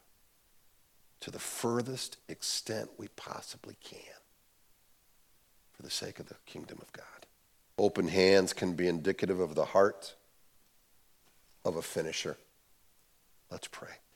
to 1.22 1.32
the 1.32 1.40
furthest 1.40 2.18
extent 2.28 2.90
we 2.98 3.08
possibly 3.10 3.76
can 3.84 4.00
for 5.74 5.84
the 5.84 5.90
sake 5.90 6.20
of 6.20 6.28
the 6.28 6.36
kingdom 6.46 6.80
of 6.82 6.92
God. 6.94 7.06
Open 7.78 8.08
hands 8.08 8.54
can 8.54 8.74
be 8.74 8.88
indicative 8.88 9.40
of 9.40 9.56
the 9.56 9.66
heart 9.66 10.16
of 11.64 11.76
a 11.76 11.82
finisher. 11.82 12.38
Let's 13.52 13.68
pray. 13.68 13.98